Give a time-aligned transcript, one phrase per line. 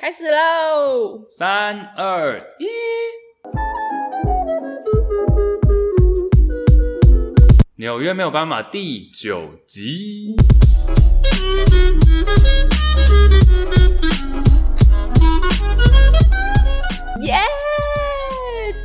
[0.00, 1.26] 开始喽！
[1.28, 2.66] 三二一，
[7.76, 10.34] 纽约没有斑马第九集。
[17.20, 17.36] 耶！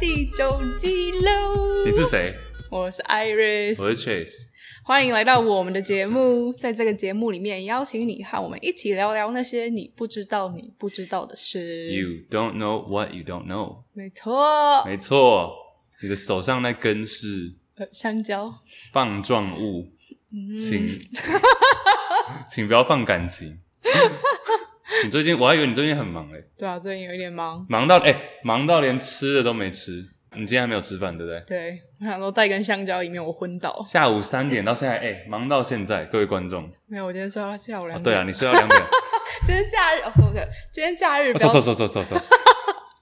[0.01, 1.85] 第九集喽！
[1.85, 2.37] 你是谁？
[2.69, 4.54] 我是 Iris，我是 Chase。
[4.87, 11.87] 欢迎来到我们的节目，在这个节目里面，邀请你和我们一起聊聊那些你不知道、你不知道的事。
[11.87, 13.77] You don't know what you don't know。
[13.93, 15.51] 没错，没错，
[16.03, 17.55] 你的手上那根是
[17.91, 18.53] 香蕉
[18.93, 19.87] 棒状物，
[20.31, 20.87] 嗯、请
[22.47, 23.59] 请不要放感情。
[25.03, 26.43] 你最近，我还以为你最近很忙诶。
[26.59, 30.11] 对啊，最近有一点忙，忙到诶，忙到连吃的都没吃。
[30.37, 31.39] 你今天还没有吃饭，对不对？
[31.47, 33.83] 对，我想说带根香蕉，以免我昏倒。
[33.87, 36.69] 下午三点到现在，哎、欸，忙到现在，各位观众。
[36.87, 38.01] 没有，我今天睡到下午两点。
[38.01, 38.81] 哦、对啊，你睡到两点。
[39.45, 41.37] 今天假日，哦，说对，今天假日。
[41.37, 42.21] 说说说说说说。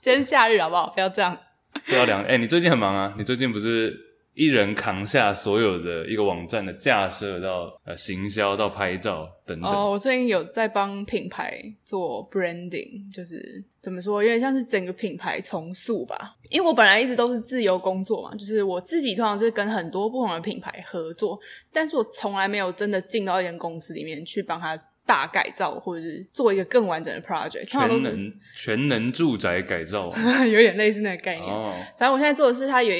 [0.01, 0.91] 今天假日好不好？
[0.93, 1.37] 不要这样。
[1.85, 3.13] 睡到两点，哎、欸，你最近很忙啊？
[3.17, 4.12] 你最近不是？
[4.33, 9.71] 一人扛下所有的一个网站的架设到呃行销到拍照等等。
[9.71, 16.35] 哦，我最近有在帮品牌做 branding，就是怎么说，有点像是整个品牌重塑吧。
[16.49, 21.39] 因为我本来一直都是自由工作嘛，就是我自己通常是跟很多不同的品牌合作，
[21.71, 27.65] 但是我从来没有真的进到一间公司里面去帮他大改造，或者是做一个更完整的 project。
[27.65, 30.11] 全能全能住宅改造，
[30.51, 31.47] 有点类似那个概念。
[31.47, 32.91] 哦，反正我现在做的是它有。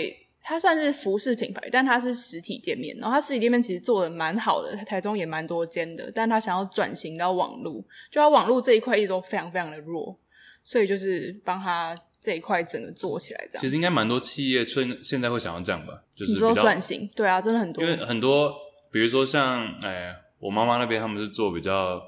[0.45, 2.93] 它算是服饰品牌，但它是实体店面。
[2.97, 6.11] 然后它实体店面其实做的蛮好的，台中也蛮多间的。
[6.13, 7.81] 但它想要转型到网络，
[8.11, 10.19] 就它网络这一块一直都非常非常的弱，
[10.61, 13.61] 所以就是帮他这一块整个做起来这样。
[13.61, 17.81] 其实应该蛮多企业现现在会想要这样吧，就是你说转型，对啊，真的很多。
[17.81, 18.53] 因为很多，
[18.91, 22.01] 比如说像哎，我妈妈那边他们是做比较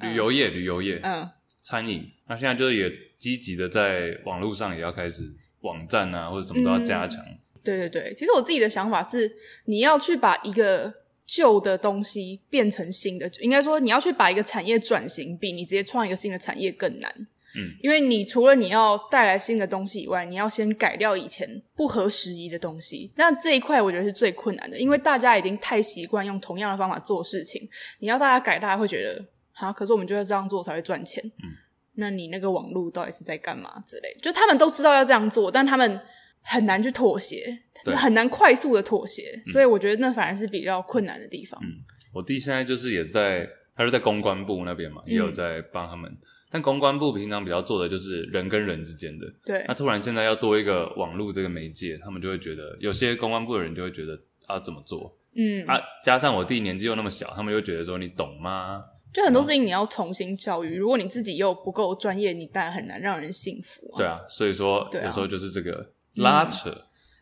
[0.00, 1.28] 旅游业，嗯、旅游业，嗯，
[1.60, 2.04] 餐饮。
[2.26, 5.22] 那现在就是也积极的在网络上也要开始
[5.60, 7.24] 网站啊，或者什么都要加强。
[7.24, 9.30] 嗯对对对，其实我自己的想法是，
[9.64, 10.92] 你要去把一个
[11.26, 17.12] 旧的东西变成新的，应该说你要去把一个产业转型，比你直接创一个新的产业更难。
[17.56, 23.10] 嗯，因为你除了你要带来新的东西以外，你要先改掉以前不合时宜的东西。
[23.16, 31.20] 那这一块我觉得是最困难的，因为大家已经太习惯用同样的方法做事情，你要大家改，大家会觉得啊，可是我们就要这样做才会赚钱。
[31.42, 31.50] 嗯，
[31.94, 34.16] 那你那个网络到底是在干嘛之类？
[34.22, 36.00] 就他们都知道要这样做，但他们。
[36.46, 37.58] 很难去妥协，
[37.96, 41.60] 很难快速的妥协，嗯，所以我觉得那反而是比较困难的地方。
[41.62, 41.68] 嗯，
[42.14, 46.18] 我弟现在就是也在，他是在公关部那边嘛，也有在帮他们，嗯。
[46.48, 49.64] 但公关部平常比较做的就是人跟人之间的，对。
[49.66, 55.18] 那突然现在要多一个网络这个媒介，他们就会觉得有些公关部的人就会觉得啊怎么做？
[55.34, 58.80] 嗯啊，加上我弟年纪又那么小，他们又觉得说你懂吗？
[59.12, 63.98] 就很多事情你要重新教育，如果你自己又不够专业，你当然很难让人信服啊。
[63.98, 65.92] 对啊，所以说有时候就是这个。
[66.16, 66.70] 拉扯，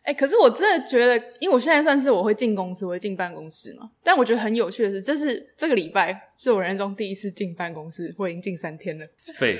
[0.03, 3.89] 哎、嗯欸，可是我真的觉得，因为我现在算是我会进公司，我会进办公室嘛。
[4.03, 9.05] 但我觉得很有趣的是，这是这个礼拜是我人生中第一次进办公室，我已经进三天了，
[9.37, 9.57] 废，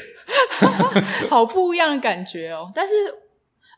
[1.30, 2.72] 好不一样的感觉哦。
[2.76, 2.94] 但是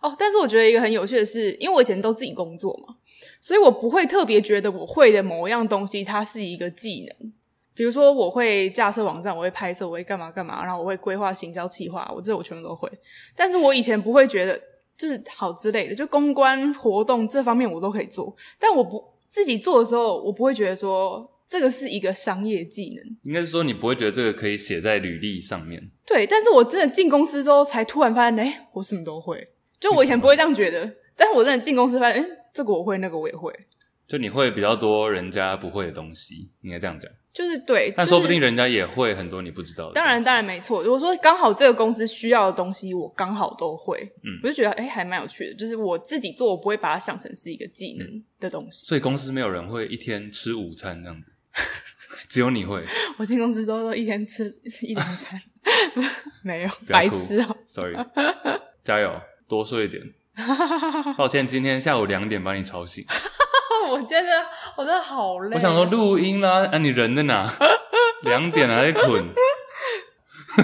[0.02, 2.96] 哦，但是我觉得一个很有趣的是，因为我以前都自己工作嘛，
[3.40, 7.34] 所以我不会特别觉得我会的某一样东西它是一个技能。
[7.74, 12.92] 比如说，我会架设网站，我会拍摄，我会干嘛干嘛，然后我会规划行销企划，我这我全部都会。
[13.36, 14.60] 但是我以前不会觉得。
[14.98, 23.18] 就是好之类的，就公关活动这方面我都可以做，但我不自己做的时候，我不会觉得说这个是一个商业技能。
[23.24, 25.92] 应该是说你不会觉得这个可以写在履历上面。
[26.06, 29.48] 对，但是我真的进公司之后，才突然发现，哎，我什么都会。
[29.80, 33.54] 就我以前不会这样觉得，但是我真的进公司发现，哎，这个我会，那个我也会。
[34.08, 37.12] 就你会比较多人家不会的东西，应该这样讲。
[37.38, 39.94] 就是对，但说不定人家也会很多你不知道的。
[39.94, 40.82] 当然，当然没错。
[40.82, 45.54] 如果说刚好这个公司需要的东西，我刚好都会，嗯，我就觉得哎，还蛮有趣的。
[45.54, 48.88] 就是我自己做，我不会把它想成是一个技能的东西。
[48.88, 51.32] 所以公司没有人会一天吃午餐这样子，
[52.28, 52.84] 只有你会。
[53.20, 54.52] 我进公司之后都一天吃
[54.82, 55.40] 一两餐，
[56.42, 57.56] 没有白吃哦。
[57.68, 57.96] Sorry，
[58.84, 59.14] 加油，
[59.48, 60.02] 多睡一点。
[61.16, 63.06] 抱歉，今天下午两点把你吵醒。
[63.90, 64.32] 我真的，
[64.76, 65.56] 我真的好累。
[65.56, 67.52] 我想说录音啦， 啊，你人在哪？
[68.24, 69.24] 两点还在困。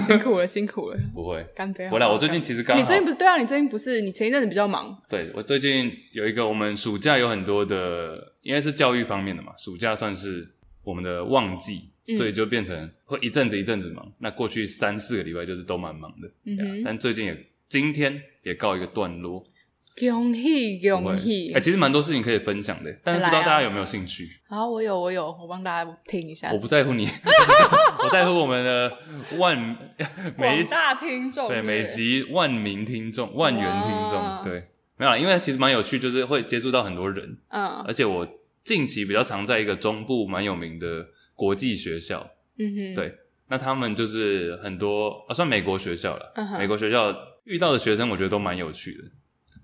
[0.06, 0.98] 辛苦了，辛苦了。
[1.14, 1.88] 不会，干杯。
[1.88, 2.80] 回来，我最近其实刚好。
[2.82, 3.36] 你最近不是对啊？
[3.36, 4.00] 你最近不是？
[4.00, 4.96] 你前一阵子比较忙。
[5.08, 9.52] 对，我最近有一个，我们暑假有很多的，应该是教育方面的嘛。
[9.56, 10.48] 暑假算是
[10.82, 14.12] 我们的旺季，嗯、所以就变成会一阵子一阵子忙。
[14.18, 16.82] 那过去三四个礼拜就是都蛮忙的，嗯。
[16.84, 19.44] 但最近也今天也告一个段落。
[19.96, 21.52] 恭喜恭喜！
[21.52, 24.28] 哎、欸，其实蛮多事情可以分享的，但是不知道大家有没有兴趣？
[24.48, 26.50] 好、啊，我有，我有，我帮大家听一下。
[26.52, 27.06] 我不在乎你，
[28.02, 28.92] 我在乎我们的
[29.38, 29.56] 万
[30.36, 34.64] 每大听众，对每集万名听众、万元听众，对，
[34.96, 38.26] 没有啦，因为其实蛮有趣，就是会接触到很多人，嗯，而且我
[38.64, 41.06] 近期比较常在一个中部蛮有名的
[41.36, 43.14] 国际学校，嗯哼，对，
[43.48, 47.14] 那他们就是很多啊，算美国学校了，嗯哼，美国学校
[47.44, 49.04] 遇到的学生，我觉得都蛮有趣的。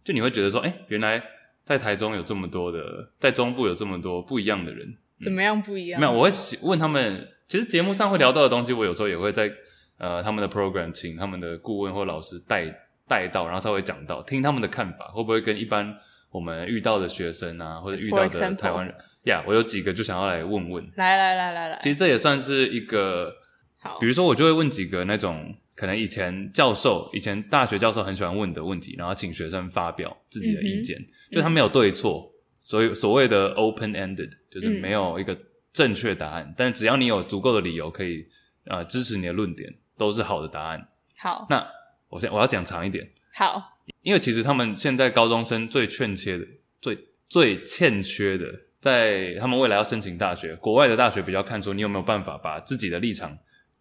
[0.05, 1.23] 就你会觉得说，哎、欸，原来
[1.64, 6.00] 在台中有这么多的，在中部有这么多不一样的人，怎么样不一样？
[6.00, 6.31] 没有，我会
[6.62, 7.29] 问他们。
[7.49, 9.50] 其实节目上会聊到的东西，我有时候也会在
[9.99, 12.64] 呃他们的 program 请他们的顾问或老师带
[13.08, 15.93] 带到，然后稍微讲到，听他们的看法，会不会跟一般
[16.31, 18.94] 我们遇到的学生啊，或者遇到的台湾人
[19.25, 20.88] 呀？Yeah, 我有几个就想要来问问。
[20.94, 23.35] 来来来来来，其实这也算是一个
[23.81, 25.55] 好，比如说我就会问几个那种。
[25.81, 35.35] 可能以前教授，以前大学教授很喜欢问的问题，然后请学生发表自己的意见，嗯、就他没有对错，所以所谓的 open ended 就是没有一个
[35.73, 38.27] 正确答案，嗯、但只要你有足够的理由可以
[38.65, 40.87] 呃支持你的论点，都是好的答案。
[41.17, 41.67] 好，那
[42.11, 43.11] 我先我要讲长一点。
[43.32, 46.47] 好，因为其实他们现在高中生最欠缺的、
[46.82, 48.44] 最最欠缺的，
[48.81, 53.38] 在他们未来要申请大学，国外的大学比较看出你有没有办法把自己的立场。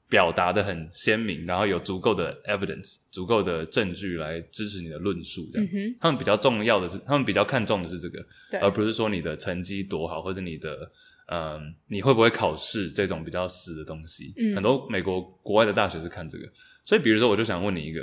[0.10, 5.70] 表达的很鲜明，然后有足够的 evidence，足够的证据来支持你的论述，这样。
[5.72, 5.96] 嗯。
[6.02, 10.92] 他们比较重要的是，他们比较看重的是这个，对，而不是说你的成绩多好，或者你的，
[11.28, 14.34] 嗯，你会不会考试这种比较死的东西。
[14.38, 14.56] 嗯。
[14.56, 16.50] 很多美国国外的大学是看这个，
[16.86, 18.02] 所以比如说，我就想问你一个，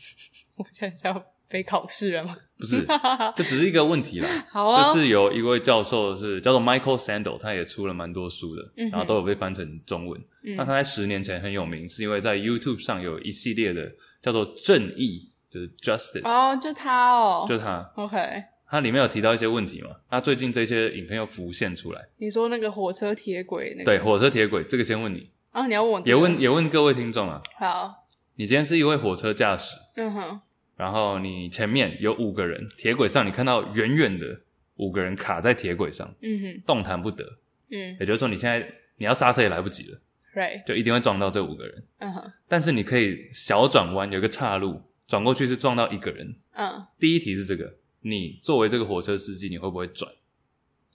[0.56, 2.34] 我现在要被考试了吗？
[2.58, 2.86] 不是，
[3.36, 4.28] 这只是一个问题啦。
[4.50, 4.92] 好啊。
[4.92, 10.20] 这是有一位教授是叫做 Michael Sandel，他也出了蛮多书的，嗯、然后都有被翻成中文。
[10.56, 13.90] 那、嗯、他在十年前很有名，是因为在 YouTube 上有一系列的
[14.22, 16.28] 叫做正义，就是 Justice。
[16.28, 17.90] 哦，就他哦，就他。
[17.96, 18.44] OK。
[18.66, 19.90] 他里面有提到一些问题嘛？
[20.10, 22.08] 那最近这些影片又浮现出来。
[22.16, 23.84] 你说那个火车铁轨那个？
[23.84, 26.08] 对，火车铁轨这个先问你啊，你要问我、这个？
[26.10, 27.40] 也问也问各位听众啊。
[27.58, 28.04] 好。
[28.36, 29.76] 你今天是一位火车驾驶。
[29.96, 30.40] 嗯哼。
[30.76, 34.40] 然后你前面有五个人，铁轨上你看到远远的
[34.76, 37.24] 五个人卡在铁轨上，嗯哼，动弹不得，
[37.70, 39.98] 嗯，也就是说你现在你要刹车也来不及了
[40.34, 50.10] ，right，就一定会撞到这五个人，嗯哼，但是你可以小转弯，有个岔路，转过去是撞到一个人，嗯，第一题是这个，你作为这个火车司机，你会不会转？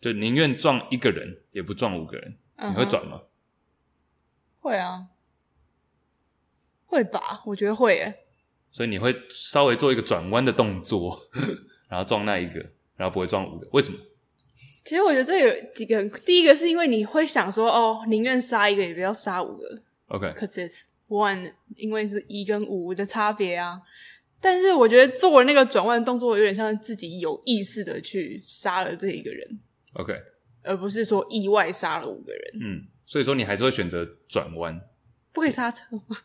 [0.02, 3.22] 就宁愿撞一个人，也不撞五个人，你会转吗？
[4.62, 5.08] 会啊，
[6.86, 8.20] 会吧，我觉得会耶。
[8.72, 11.20] 所以你会稍微做一个转弯的动作，
[11.90, 12.60] 然后撞那一个，
[12.96, 13.98] 然后不会撞五个，为什么？
[14.86, 19.82] 其实我觉得这有几个，第一个是因为你会想说，哦，宁愿杀一个也不要杀五个。
[20.08, 23.80] OK，cause it's one，因为是一跟五的差别啊。
[24.42, 29.60] 但是我觉得做那个转弯的动作，有点像自己有意识的去杀了这一个人。
[29.94, 30.14] OK，
[30.64, 32.42] 而不是说意外杀了五个人。
[32.62, 34.80] 嗯，所以说你还是会选择转弯，
[35.34, 36.18] 不可以刹车吗？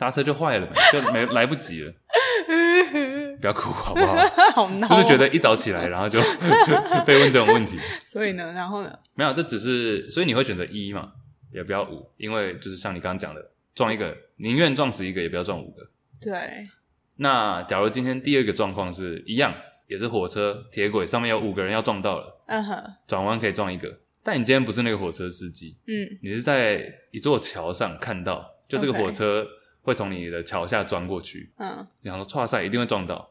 [0.00, 1.92] 刹车就坏了， 就没来不及了。
[3.38, 4.16] 不要哭好不好？
[4.56, 4.86] 好闹。
[4.86, 6.18] 是不是觉得一早起来，然后就
[7.04, 7.78] 被问这种问题？
[8.02, 8.98] 所以呢，然后呢？
[9.14, 11.12] 没有，这只是所以你会选择一嘛，
[11.52, 15.86] 也不要五，因为就是像你刚刚讲的，撞一个宁愿撞死一个，也不要撞五个。
[16.18, 16.32] 对。
[17.16, 19.54] 那假如今天第二个状况是一样，
[19.86, 29.46] 也是火车铁轨上面有五个人要撞到了，嗯哼，转弯可以撞一个，但你今天不是那个火车司机，嗯，你是在一座桥上看到，就这个火车。
[29.82, 33.30] 会从你的桥下钻过去，嗯，然后跨赛一定会撞到，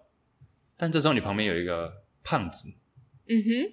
[0.75, 1.91] 但这时候你旁边有一个
[2.23, 2.69] 胖子，
[3.27, 3.71] 嗯哼，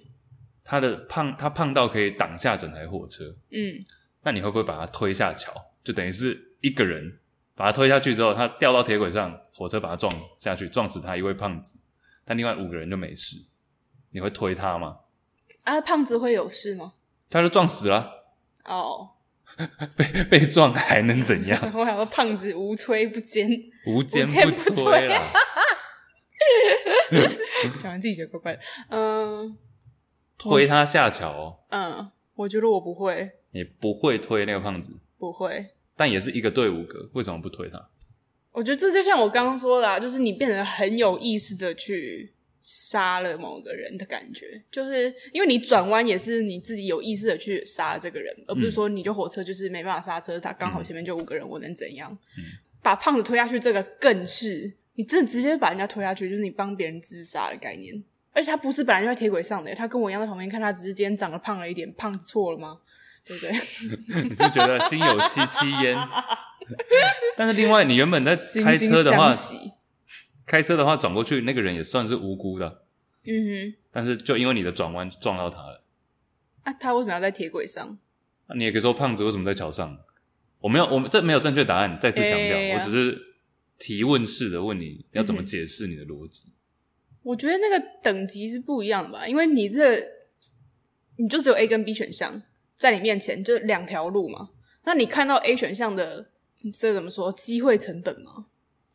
[0.63, 3.83] 他的胖他胖到可以挡下整台货车，嗯，
[4.23, 5.53] 那你会不会把他推下桥？
[5.83, 7.19] 就等于是一个人
[7.55, 11.77] 把他推下去之后，他掉到铁轨上，火车把他撞下去，撞死他一位胖子，
[12.23, 13.37] 但另外五个人就没事，
[14.11, 14.99] 你会推他吗？
[15.63, 16.93] 啊，胖子会有事吗？
[17.29, 18.25] 他就撞死了，
[18.65, 19.11] 哦。
[19.95, 21.59] 被 被撞还能怎样？
[21.73, 23.49] 我想说，胖子无摧不坚，
[23.87, 25.31] 无坚不摧啦。
[27.81, 28.59] 讲完自己觉得怪怪的。
[28.89, 29.57] 嗯，
[30.37, 31.59] 推他下桥哦。
[31.69, 33.29] 嗯，我觉得我不会。
[33.51, 34.93] 你不会推那个胖子？
[35.17, 35.67] 不会。
[35.95, 37.89] 但也是一个队伍个，为什么不推他？
[38.51, 42.33] 我觉得这就像我刚刚说的，啊，就是你变得很有意识的去。
[42.69, 52.11] 杀了某个人的感觉，就是因为你转弯也是你自己有意识的去杀这个人，而不是说你就火车就是没办法刹车，他刚好前面就五个人，我能怎样？
[52.37, 52.43] 嗯，
[52.81, 58.03] 把胖子推下去，这个更是你这直接把人家推下去，就是你帮别人自杀的概念。
[58.33, 62.77] 而且他不是本来就在铁轨上的，他跟我一样在旁边看，他只是今天长得胖了一点，胖子错了吗？
[63.25, 63.51] 对不对？
[64.23, 65.97] 你是觉得心有戚戚焉？
[67.37, 69.31] 但是另外，你原本在开车的话，
[70.47, 72.85] 开车的话转过去，那个人也算是无辜的。
[73.25, 73.75] 嗯哼。
[73.91, 75.83] 但是就因为你的转弯撞到他了。
[76.63, 77.99] 啊，他为什么要在铁轨上？
[78.47, 79.99] 啊，你也可以说胖子为什么在桥上？
[80.59, 81.99] 我没有，我们这没有正确答案。
[82.01, 83.17] 再次强调，我只是
[83.77, 86.53] 提问式的问你要怎么解释你的逻辑。
[87.23, 90.01] 我觉得那个等级是不一样的吧，因为你这
[91.17, 92.41] 你就只有 A 跟 B 选项
[92.77, 94.49] 在你面前，就两条路嘛。
[94.85, 96.29] 那你看到 A 选项的
[96.73, 97.31] 这怎么说？
[97.33, 98.47] 机会成本吗？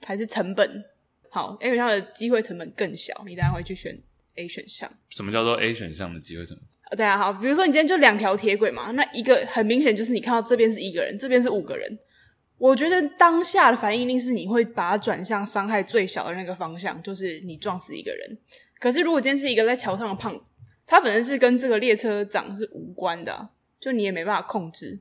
[0.05, 0.85] 还是成本？
[1.35, 3.99] 好，A 选项的机会成本更小，你当然会去选
[4.35, 4.93] A 选项。
[5.09, 6.99] 什么叫做 A 选项的机会成本？
[6.99, 11.99] 对啊，好，比如说你今天就两条铁轨嘛，那一个很明显就是你看到这边是一个人，这边是五个人。
[12.59, 18.39] 我觉得当下的反应一定是你会把它转向伤害最小的那个方向，就是你撞死一个人。
[18.79, 20.53] 可是如果今天是一个在桥上的胖子，
[20.87, 25.01] 他本身是跟这个列车长是无关的啊，就你也没办法控制。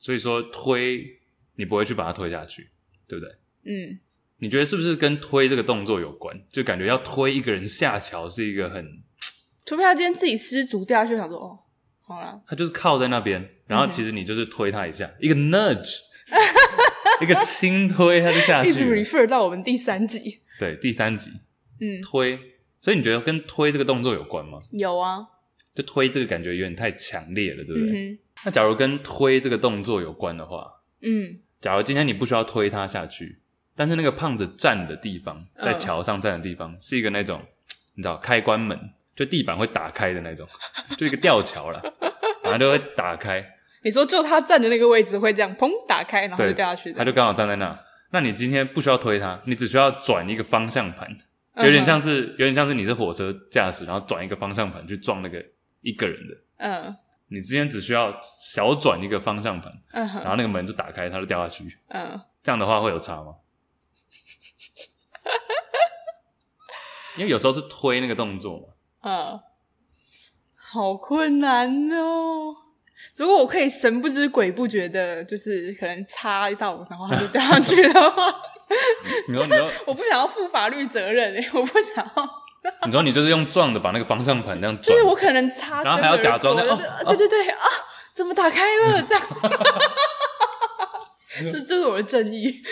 [0.00, 1.20] 所以说推
[1.54, 2.68] 你不会去把它推下去，
[3.06, 3.34] 对不对？
[3.64, 4.00] 嗯。
[4.38, 6.38] 你觉得是不是跟推这个动作有关？
[6.50, 8.84] 就感觉要推一个人下桥是一个很……
[9.64, 11.58] 除非他今天自己失足掉下去，想说哦，
[12.02, 15.98] 好了，他就是靠在那边，然后其实你就是推他一下，嗯、一个 nudge。
[17.22, 18.70] 一个轻推，他就下 去。
[18.70, 20.40] 一直 refer 到我们第三集。
[20.58, 21.30] 对，第三集。
[21.80, 22.38] 嗯，推。
[22.80, 24.58] 所以你觉得跟推这个动作有关吗？
[24.72, 25.26] 有啊。
[25.74, 27.90] 就推这个感觉有点太强烈了，对不对？
[27.90, 30.66] 嗯、那假如跟推这个动作有关的话，
[31.00, 33.38] 嗯，假如今天你不需要推他下去，
[33.76, 37.40] 但是那个胖子站的地方，在桥上站的地方，嗯、是一个那种
[37.94, 38.78] 你知道开关门，
[39.14, 40.48] 就地板会打开的那种，
[40.96, 41.82] 就一个吊桥了，
[42.42, 43.44] 然后就会打开。
[43.82, 46.92] 你说就他站的那个位置会这样砰打开，然后就掉下去。
[46.92, 47.78] 他就刚好站在那。
[48.10, 51.14] 那你今天不需要推他，你只需要转一个方向盘，
[51.56, 55.44] 有点像是、嗯、有点像是你是火车驾驶，然后转一个方向盘去撞那个
[55.82, 56.34] 一个人的。
[56.58, 56.96] 嗯。
[57.28, 61.76] 你今天只需要小转一个方向盘，嗯，然后那个门就打开，他就掉下去。
[61.88, 62.18] 嗯。
[62.42, 63.34] 这样的话会有差吗？
[67.16, 68.64] 因为有时候是推那个动作嘛。
[69.02, 69.40] 嗯。
[70.68, 72.54] 好困难哦。
[73.14, 78.34] 如果我可以神不知鬼不觉的，就是可能擦一道，然后他就掉上去的话，
[79.28, 82.28] 你 说你说，我不想要负法律责任哎、欸， 我不想要。
[82.84, 87.64] 你说你就是用撞的把那个方向盘那样转，就是我可能擦，然后还要假装的，哦，对对对啊，
[88.14, 89.00] 怎么打开了？
[89.02, 89.22] 这样，
[91.50, 92.62] 这这是我的正义。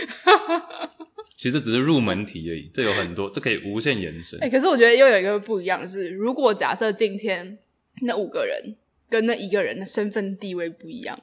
[1.44, 4.38] 其实只是入门题而已，这有很多，这可以无限延伸。
[4.40, 7.58] 哎、欸，可是我觉得又有一个不一样的是，如果假设今天
[8.00, 8.76] 那五个人。
[9.06, 11.16] 跟那一个人的身份地位不一样。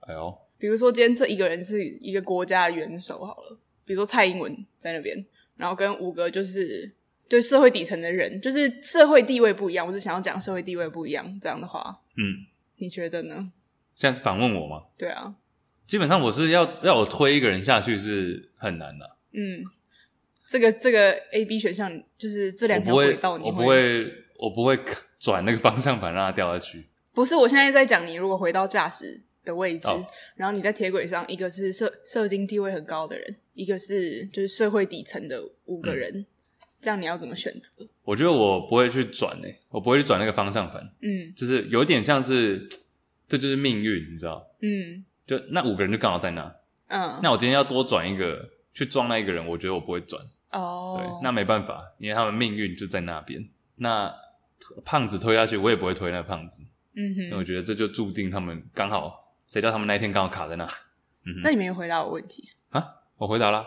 [0.00, 5.24] 哎呦，比如说今天这一个人是一个国家的元首好了，比如说蔡英文在那边，
[5.56, 6.90] 然后跟五个就是
[7.28, 9.86] 对社会底层的人，就是社会地位不一样。
[9.86, 12.46] 我是想要讲社会地位不一样这样的话，嗯，
[12.78, 13.52] 你觉得呢？
[13.94, 14.86] 现在是反问我吗？
[14.98, 15.36] 对啊，
[15.84, 19.15] 基本上我是要要我推一个人下去是很难的啊。
[19.36, 19.62] 嗯，
[20.48, 24.78] 这个这个 A、B 选项就是这两条轨道你，我不会，我不会
[25.20, 26.86] 转那个方向盘让它掉下去。
[27.14, 36.26] 不是，我现在在讲你如果回到驾驶的位置，哦、然后你在铁轨上，一个是社社经地位很高的人，一个是就是社会底层的五个人，嗯、
[36.80, 37.86] 这样你要怎么选择？
[38.04, 42.68] 我觉得我不会去转诶、欸，我不会去转那个方向盘，嗯，就是有点像是
[43.26, 44.46] 这就是命运，你知道？
[44.60, 46.54] 嗯，就那五个人就刚好在那，
[46.88, 53.48] 嗯，那我今天要多转一个去撞那一个人，我觉得我不会转，哦，对，那没办法，因为他们命运就在那边。
[53.76, 54.14] 那
[54.84, 56.62] 胖子推下去，我也不会推那胖子。
[56.94, 60.64] 嗯哼，那我觉得这就注定他们刚好，谁叫他们那一天刚好卡在那。
[61.24, 62.86] 嗯哼，那你没有回答我问题啊？
[63.16, 63.66] 我回答了。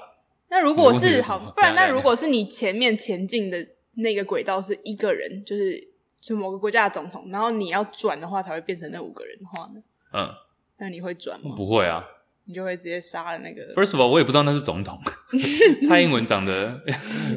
[0.50, 9.82] 那如果是，是好，不然那如果是你前面前进的那个轨道是一个人，就是就某个国家的总统，然后你要转的话才会变成那五个人的话呢？
[10.14, 10.30] 嗯，
[10.78, 11.54] 那你会转吗？
[11.56, 12.04] 不会啊，
[12.50, 13.62] 你就会直接杀了那个。
[13.76, 15.00] First of all，我也不知道那是总统，
[15.88, 16.82] 蔡英文长得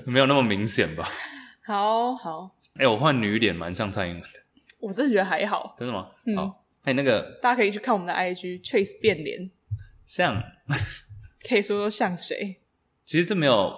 [0.07, 1.07] 没有那么明显吧？
[1.67, 4.29] 好好，哎、欸，我换女脸蛮像蔡英文的。
[4.81, 6.09] 我真的觉得还好，真的吗？
[6.25, 9.51] 嗯、好，哎，那个大家可以去看我们的 IG Trace 变脸，
[10.07, 10.43] 像，
[11.47, 12.57] 可以说说像谁？
[13.05, 13.71] 其实这没有，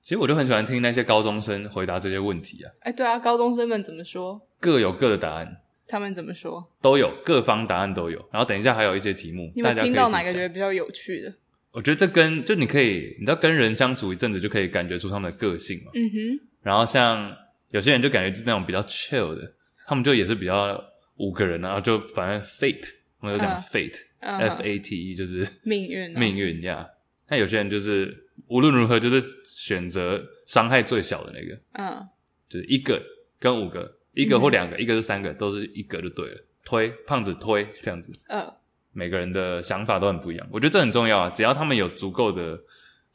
[0.00, 2.72] 其实我就很喜欢听那些高中生回答这些问题啊。
[2.80, 4.40] 哎，对啊，高中生们怎么说？
[4.58, 5.61] 各有各的答案。
[5.86, 6.66] 他们怎么说？
[6.80, 8.18] 都有，各方答案都有。
[8.32, 11.34] 然后等一下还有一些题目，你们听到哪个觉得比较有趣的？
[11.70, 15.90] 我觉得这跟就你可以，你知道跟人相处一阵子就可以感觉出他们的个性嘛。
[15.94, 16.40] 嗯哼。
[16.62, 17.36] 然后像。
[17.72, 19.50] 有些人就感觉是那种比较 chill 的，
[19.86, 20.78] 他们就也是比较
[21.16, 22.86] 五个人，然后就反正 fate，
[23.18, 26.86] 我们就讲 fate，F A T E 就是命运，命运呀。
[27.30, 28.14] 那有些人就是
[28.48, 32.06] 无论如何就是选择伤害最小的那个，嗯，
[32.46, 33.02] 就是一个
[33.38, 36.40] 跟五个，一个或两个，嗯、一个是三个，都是一个就对了。
[36.64, 38.52] 推胖子推这样子，嗯，
[38.92, 41.30] 每个人的想法都很不一样，我觉得这很重要啊。
[41.30, 42.60] 只要他们有足够的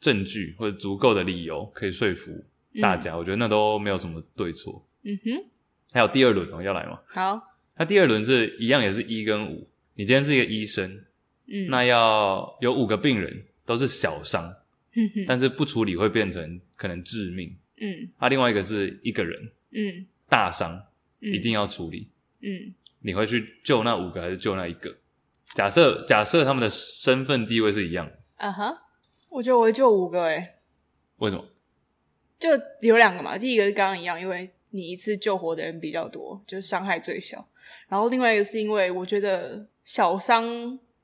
[0.00, 2.44] 证据或者足够的理由可以说服
[2.80, 4.84] 大家，嗯、我觉得那都没有什么对错。
[5.04, 5.44] 嗯哼，
[5.92, 7.00] 还有第二轮哦，要来吗？
[7.06, 7.40] 好，
[7.76, 9.66] 那第二轮是一样，也是一跟五。
[9.94, 11.04] 你今天是一个医生，
[11.46, 14.44] 嗯，那要有五个病人都是小伤，
[14.94, 20.82] 嗯哼，但是不处理会变成可能致命，嗯，那、啊、另外一个是一个人，嗯，大伤，嗯、
[21.20, 22.10] 一定要处理，
[22.40, 22.74] 嗯。
[23.00, 24.96] 你会去救那五个还是救那一个？
[25.54, 28.76] 假设假设他们的身份地位是一样，啊哈、uh，huh.
[29.30, 30.56] 我觉得我会救五个诶。
[31.18, 31.44] 为什么？
[32.40, 37.48] 就有两个嘛，第一个是刚刚一样，因为你一次救活的人比较多，就是伤害最小。
[37.88, 40.44] 然后另外一个是因为我觉得小伤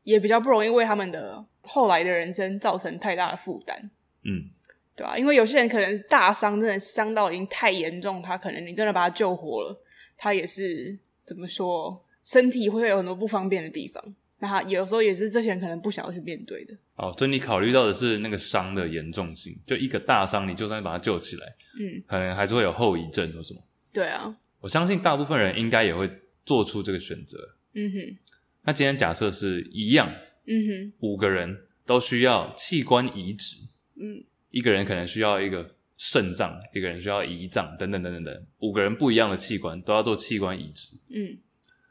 [0.02, 3.90] 也比较不容易为他们的后来的人生造成太大的负担。
[4.24, 4.50] 嗯，
[4.96, 9.83] 对啊，因为有些人可能大伤真的伤到已经太严重，他可能你真的把他救活了，
[10.24, 10.98] 他也是。
[11.26, 12.04] 怎么说？
[12.22, 16.76] 身体会有很多不方便的地方，那他有时候也是这些人可能不想要去面对的。
[16.96, 21.46] 哦，所以你考虑到的是那个伤的严重性，就一个大伤，你就算把他救起来，
[21.80, 23.60] 嗯，可能还是会有后遗症或什么。
[23.90, 26.10] 对啊，我相信大部分人应该也会
[26.44, 27.38] 做出这个选择。
[27.72, 28.16] 嗯哼，
[28.64, 30.12] 那今天假设是一样，
[30.46, 33.56] 嗯哼，五个人都需要器官移植，
[33.98, 35.73] 嗯，一个人可能需要一个。
[35.96, 40.96] 肾脏，一个人需要胰脏，等等等等等，五个人不一样的器官都要做器官移植。
[41.10, 41.38] 嗯，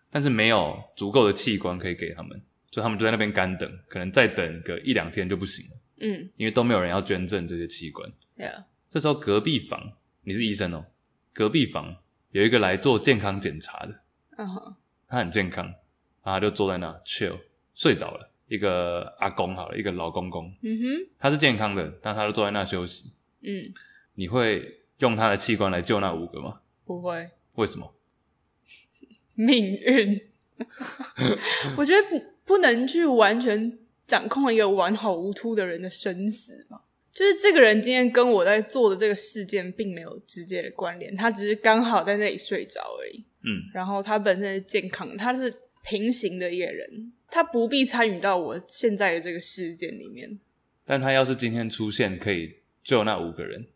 [0.09, 2.41] 但是没有足够的器官可以给他们，
[2.71, 5.77] 所以他们就在那边干等，可能再等个一两天就不行了。
[6.01, 8.11] 嗯，因为都没有人要捐赠这些器官。
[8.37, 8.65] Yeah.
[8.89, 9.93] 这时候隔壁房，
[10.23, 10.85] 你是医生哦，
[11.31, 11.95] 隔壁房
[12.31, 14.01] 有一个来做健康检查的。
[14.37, 14.75] 嗯哼、uh-huh.
[15.07, 15.75] 他很健康，然
[16.25, 17.39] 后他就坐在那 chill
[17.73, 18.31] 睡着了。
[18.47, 20.53] 一个阿公好了，一个老公公。
[20.61, 23.13] 嗯哼，他是健康的，但他就坐在那休息。
[23.41, 23.73] 嗯。
[24.15, 26.61] 你会用他的器官来救那五个吗？
[26.85, 27.29] 不会。
[27.55, 27.93] 为什么？
[29.35, 30.21] 命运。
[31.75, 36.81] 我觉得不不能去完全掌控一个完好无突的人的生死嘛。
[37.11, 43.23] 就是这个人今天跟我在做的这个事件并没有直接的关联，他只是刚好在那里睡着而已。
[43.41, 43.61] 嗯。
[43.73, 50.39] 然后他本身是健康，他是平行的一个人，他不必参与到我现在的这个事件里面。
[50.85, 53.67] 但他要是今天出现，可以救那五个人。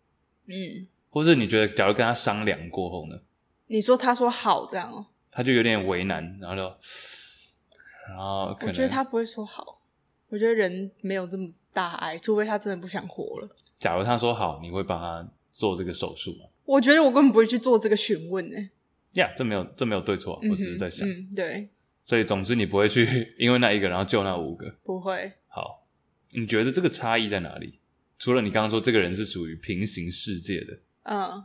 [0.48, 3.20] 嗯，或是你觉得，假如跟他商量过后呢？
[3.68, 6.64] 你说他说好这样哦，他就有点为难，然后就，
[8.10, 9.82] 然后可能我觉得他不会说好，
[10.30, 13.50] 我觉得人没有这么大爱，除非他真的不想活了。
[13.78, 16.46] 假如他说好，你会帮他做这个手术吗？
[16.66, 18.70] 我觉得我根本不会去做这个询问诶。
[19.14, 21.70] 呀这没有这没有对错，我只是在想，嗯，对。
[22.06, 25.34] 所以总之你不会去 因为那一个然后救那五个，不会。
[25.48, 25.86] 好，
[26.32, 27.80] 你觉得这个差异在哪里？
[28.20, 31.44] 除了你刚刚说这个人是属于平行世界的，嗯，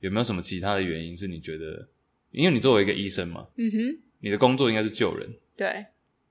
[0.00, 1.88] 有没有什么其他的原因是你觉得，
[2.32, 5.86] 因为你作为一个医生嘛，嗯哼，你的工作应该是救人，对，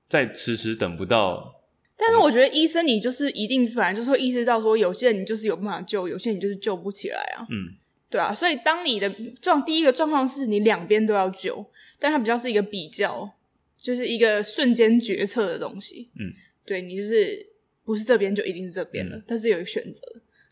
[0.06, 1.62] 在迟迟等不到，
[1.96, 7.74] 但是我觉得医生你就是一定本来就是会意识到说，有些人你就是有办法救，有些人你就是救不起来啊，嗯，
[8.10, 9.08] 对啊，所以当你的
[9.40, 11.64] 状第一个状况是你两边都要救，
[11.98, 13.30] 但它比较是一个比较，
[13.78, 16.32] 就是一个瞬间决策的东西，嗯，
[16.66, 17.46] 对你就是。
[17.88, 20.02] 不是这边就一定是这边了，嗯、但是有一个选择。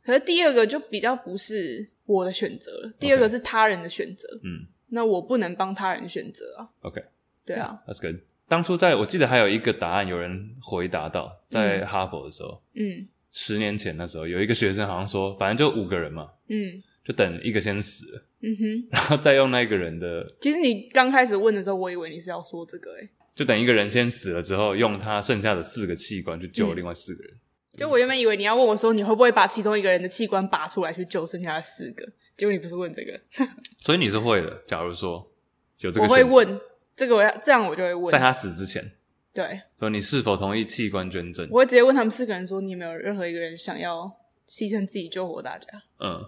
[0.02, 4.26] 可是第二个就比较不是我的选择了，第二个是他人的选择。
[4.42, 6.66] 嗯，那我不能帮他人选择啊。
[6.80, 7.04] OK，
[7.44, 8.22] 对啊，That's good。
[8.48, 20.26] 当初在我记得还有一个答案，有人回答到在哈佛的时候，嗯，十年前那时候有一个学生好像说，反正就五个人嘛，嗯，就等一个先死了，嗯哼，然后再用那个人的。
[20.40, 27.32] 其实你刚开始问的时候，我以为你是要说这个、欸，诶就等一个人先死了之后，用他剩下的四个器官去救另外四个人。
[27.74, 32.08] 嗯、就我原本以为你要问我说，你会不会把其中一个人的器官拔出来去救剩下的四个？
[32.34, 33.20] 结果你不是问这个，
[33.78, 34.62] 所以你是会的。
[34.66, 35.30] 假如说
[35.80, 36.60] 有这个，我会问
[36.96, 38.92] 这个，我要这样我就会问，在他死之前，
[39.34, 41.46] 对，说你是否同意器官捐赠？
[41.50, 44.10] 我会直接问他们四个人说，你有没有任何一个人想要
[44.48, 45.68] 牺牲自己救活大家？
[46.00, 46.24] 嗯，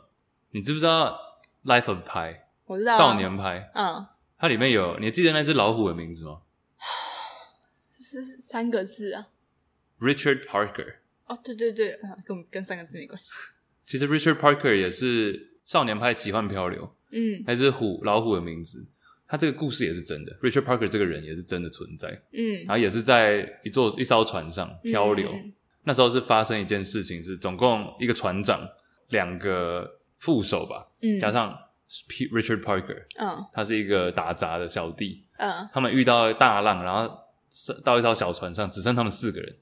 [0.51, 1.19] 你知不知道
[1.67, 2.35] 《Life of Pi》？
[2.67, 3.71] 我知道、啊，少年派。
[3.75, 4.07] 嗯，
[4.39, 6.43] 它里面有，你记得那只老虎的名字吗？
[7.91, 9.29] 是是三个字啊
[10.01, 10.95] ，Richard Parker。
[11.27, 13.31] 哦，对对对，跟跟三个字没关系。
[13.85, 18.87] 其实 Richard Parker 也是少年派奇幻漂流，嗯，还是虎老虎的名字。
[19.27, 25.31] 他这个故事也是真的，Richard Parker 这个人也是真的存在，嗯，然后也是在一座一艘船上漂流。
[25.31, 25.53] 嗯、
[25.85, 28.67] 那时候是发生一件事情，是总共一个船长，
[29.09, 31.55] 两个副手吧，嗯，加上
[32.33, 37.27] Richard Parker，嗯，他是一个打杂的小弟，嗯，他们遇到大浪，然后。
[37.83, 39.53] 到一艘小船上，只剩他们四个人，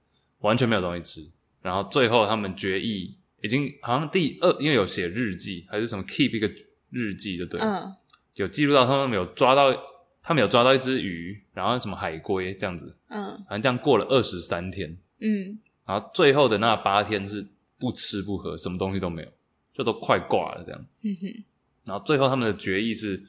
[0.41, 1.27] 完全没有东西吃。
[1.62, 6.47] 然后最后他们决议已经好像第二，因为有写日记还是什么 keep 一个
[6.91, 7.95] 日记就对了，嗯，
[8.35, 9.75] 有记录到他们有抓到，
[10.23, 17.47] 他们有抓到一只鱼，然后什么海龟这样子，嗯，好像这样过了二十三天，嗯，然后最后的那八天是
[17.79, 19.29] 不吃不喝，什么东西都没有，
[19.73, 21.45] 就都快挂了这样，嗯哼，
[21.85, 23.23] 然后最后他们的决议是，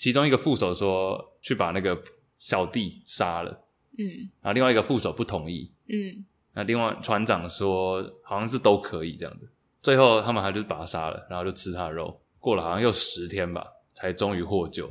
[0.00, 2.02] 其中一个副手说去把那个
[2.38, 3.50] 小弟杀了，
[3.98, 4.08] 嗯，
[4.40, 6.24] 然后另外一个副手不同意，嗯。
[6.54, 9.46] 那另外船长说好像是都可以这样子，
[9.82, 12.18] 最后他们还就是把他杀了，然后就吃他的肉。
[12.38, 14.90] 过了好像又十天吧，才终于获救。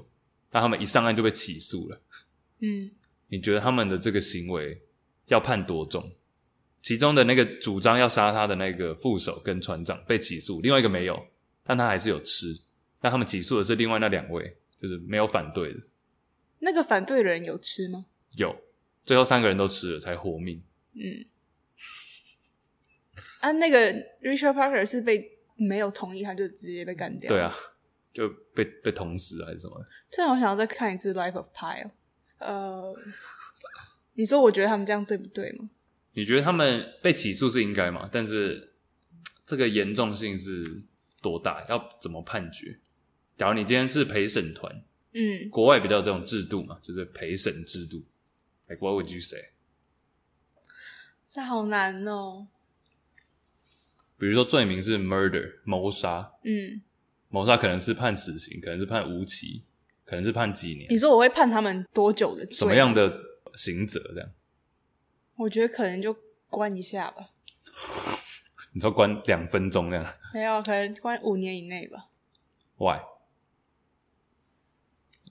[0.51, 1.99] 但他们一上岸就被起诉了。
[2.59, 2.91] 嗯，
[3.27, 4.79] 你觉得他们的这个行为
[5.25, 6.07] 要判多重？
[6.83, 11.19] 其中的那个主张要杀他的那个副手跟船长被起诉，另外一个没有，
[11.63, 12.55] 但他还是有吃。
[13.01, 15.79] 但他们起诉的是另外那两位，就是没有反对的。
[16.59, 18.05] 那个反对的人有吃吗？
[18.35, 18.55] 有，
[19.03, 20.61] 最后三个人都吃了才活命。
[20.93, 21.25] 嗯。
[23.39, 27.29] 啊，那个 Richard Parker 是被没有同意，他就直接被干掉。
[27.29, 27.53] 对啊，
[28.13, 29.85] 就被被捅死还是什么？
[30.11, 31.91] 突然我想要再看一次《Life of Pi》哦。
[32.39, 32.95] 呃，
[34.15, 35.69] 你说我觉得他们这样对不对吗？
[36.13, 38.09] 你觉得他们被起诉是应该吗？
[38.11, 38.73] 但是
[39.45, 40.83] 这个严重性是
[41.21, 41.65] 多大？
[41.69, 42.77] 要怎么判决？
[43.39, 48.03] 假如你今天是陪审团，嗯，国外比较有这种制度嘛，就是陪审制度。
[48.67, 49.39] Like what would you say？
[51.25, 52.47] 这好难哦。
[54.17, 56.81] 比如说罪名是 murder 谋杀，嗯，
[57.29, 59.63] 谋杀可能是判死刑，可能是判无期，
[60.03, 60.87] 可能是判几年。
[60.91, 62.57] 你说我会判他们多久的罪？
[62.57, 63.17] 什么样的
[63.55, 64.01] 刑责？
[64.13, 64.29] 这样？
[65.37, 66.13] 我觉得可能就
[66.49, 67.29] 关一下吧。
[68.75, 70.05] 你说关两分钟这样？
[70.33, 72.09] 没有，可能关五年以内吧。
[72.75, 72.99] Why？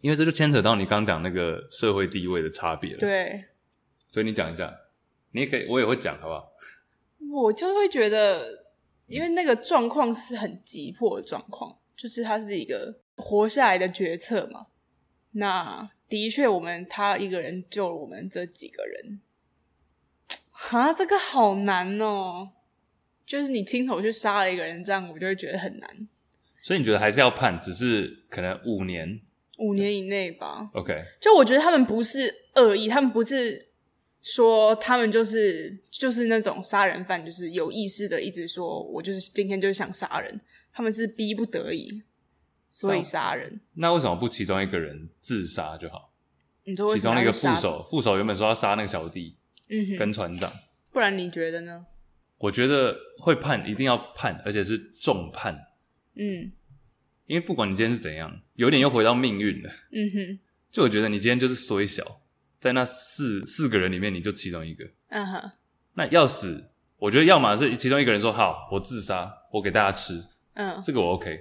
[0.01, 2.99] 因为这就牵扯到你刚讲那个社会地位的差别了。
[2.99, 3.45] 对，
[4.09, 4.75] 所以你讲一下，
[5.33, 6.53] 你也可以，我也会讲，好不好？
[7.43, 8.67] 我就会觉得。
[9.09, 14.67] 因为那个状况是很急迫的状况，就是他是一个活下来的决策嘛。
[15.31, 19.23] 那的确，我们他一个人救了我们这几个人。
[20.69, 22.51] 啊，这个好难哦！
[23.25, 26.09] 就是你亲手去杀了一个人，这样我就会觉得很难。
[26.61, 29.19] 所以你觉得还是要判，只是可能五年，
[29.59, 30.69] 五年以内吧。
[30.75, 33.67] OK，就我觉得他们不是恶意，他们不是。
[34.21, 40.39] 说他们就是就是那种杀人犯，就是有意识的一直说，我就是今天就是想杀人。
[40.73, 42.03] 他们是逼不得已，
[42.69, 43.61] 所以杀人。
[43.75, 46.13] 那为什么不其中一个人自杀就好？
[46.65, 49.37] 你说其中那个副手，副手原本说要杀那个小弟，
[49.69, 50.53] 嗯哼，跟船长。
[50.93, 51.87] 不然你觉得呢？
[52.39, 55.69] 我觉得会判，一定要判，而且是重判。
[56.17, 56.53] 嗯，
[57.29, 59.71] 因为不管你今天是怎样，有点又回到命运了。
[59.93, 60.39] 嗯哼，
[60.73, 62.23] 就我觉得你今天就是衰小。
[62.59, 64.85] 在那四四个人里面，你就其中一个。
[65.11, 65.51] 嗯哼。
[65.95, 70.21] 那要死，我觉得要么是其中一个人说好，我自杀，我给大家吃。
[70.55, 70.81] 嗯。
[70.83, 71.39] 这个我 OK。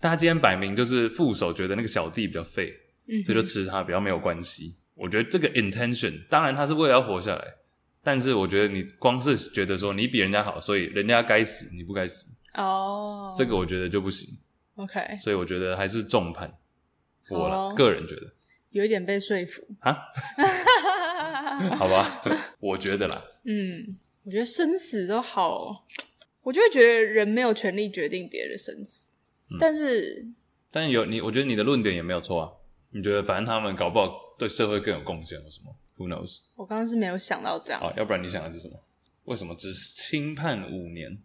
[0.00, 2.74] 大家今天摆明就是副手觉得那个小弟比较废，
[3.06, 4.74] 嗯，所以就吃他，比较没有关系。
[4.94, 7.44] 我觉得这个 intention，当然他是为了要活下来，
[8.02, 12.30] 但是我觉得你光是觉得说你比人家好，所以人家该死，你不该死。
[12.54, 13.32] 哦。
[13.38, 14.28] 这个我觉得就不行。
[14.82, 15.18] OK。
[15.20, 16.52] 所以我觉得还是重判。
[17.28, 18.32] 我啦，个人觉得。
[18.70, 19.98] 有一点被说服啊，
[21.76, 22.22] 好吧，
[22.60, 25.84] 我觉得啦，嗯，我觉得生死都好，
[26.42, 29.12] 我就会觉得人没有权利决定别人的生死，
[29.50, 30.24] 嗯、但是，
[30.70, 32.52] 但有你，我觉得你的论点也没有错啊。
[32.90, 36.42] 你觉得反正他们搞不好对社会更有贡献，或什么？Who knows？
[36.54, 38.80] 我刚刚是没有想到这样，好，要不然你想的是什么？
[39.24, 41.18] 为什么只轻判五年？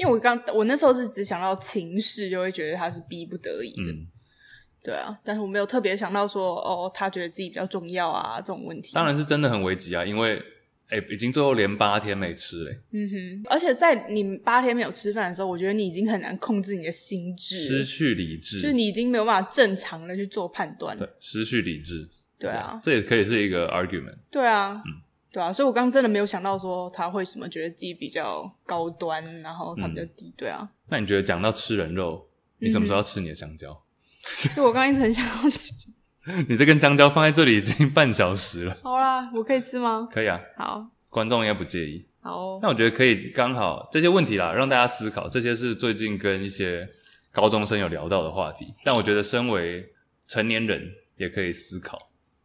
[0.00, 3.92] 因为我刚我那时候是只想到情势，就会觉得他是逼不得已的。
[3.92, 4.06] 嗯
[4.82, 8.94] 对啊，但是我没有特别想到说，哦，他觉得自己比较重要啊，这种问题。
[8.94, 10.42] 当然是真的很危急啊，因为，
[10.88, 12.78] 哎，已经最后连八天没吃嘞。
[12.92, 20.96] 嗯哼，而且在你八天没有吃饭的时候，我觉得你已经很难控制你的心智，失去理智，就是你已经没有办法正常的去做判断。
[20.96, 22.08] 对，失去理智。
[22.38, 24.16] 对啊，这也可以是一个 argument。
[24.30, 30.26] 对啊，嗯，对啊，所以我刚刚真的没有想到说他会什么觉得自己比较高端，然后他比较低。
[30.26, 32.26] 嗯，对啊，那你觉得讲到吃人肉，
[32.58, 33.70] 你什么时候要吃你的香蕉？
[33.70, 33.76] 嗯
[34.54, 35.72] 就我刚刚一直很想要吃，
[36.46, 38.76] 你这根香蕉放在这里已经半小时了。
[38.82, 40.06] 好啦，我可以吃吗？
[40.12, 40.38] 可以啊。
[40.56, 42.06] 好，观众应该不介意。
[42.20, 45.26] 好哦，那我觉得可以，刚好这些问题啦，让大家思考。
[45.26, 46.86] 这些是最近跟一些
[47.32, 49.90] 高中生有聊到的话题，但我觉得身为
[50.28, 51.96] 成年人也可以思考，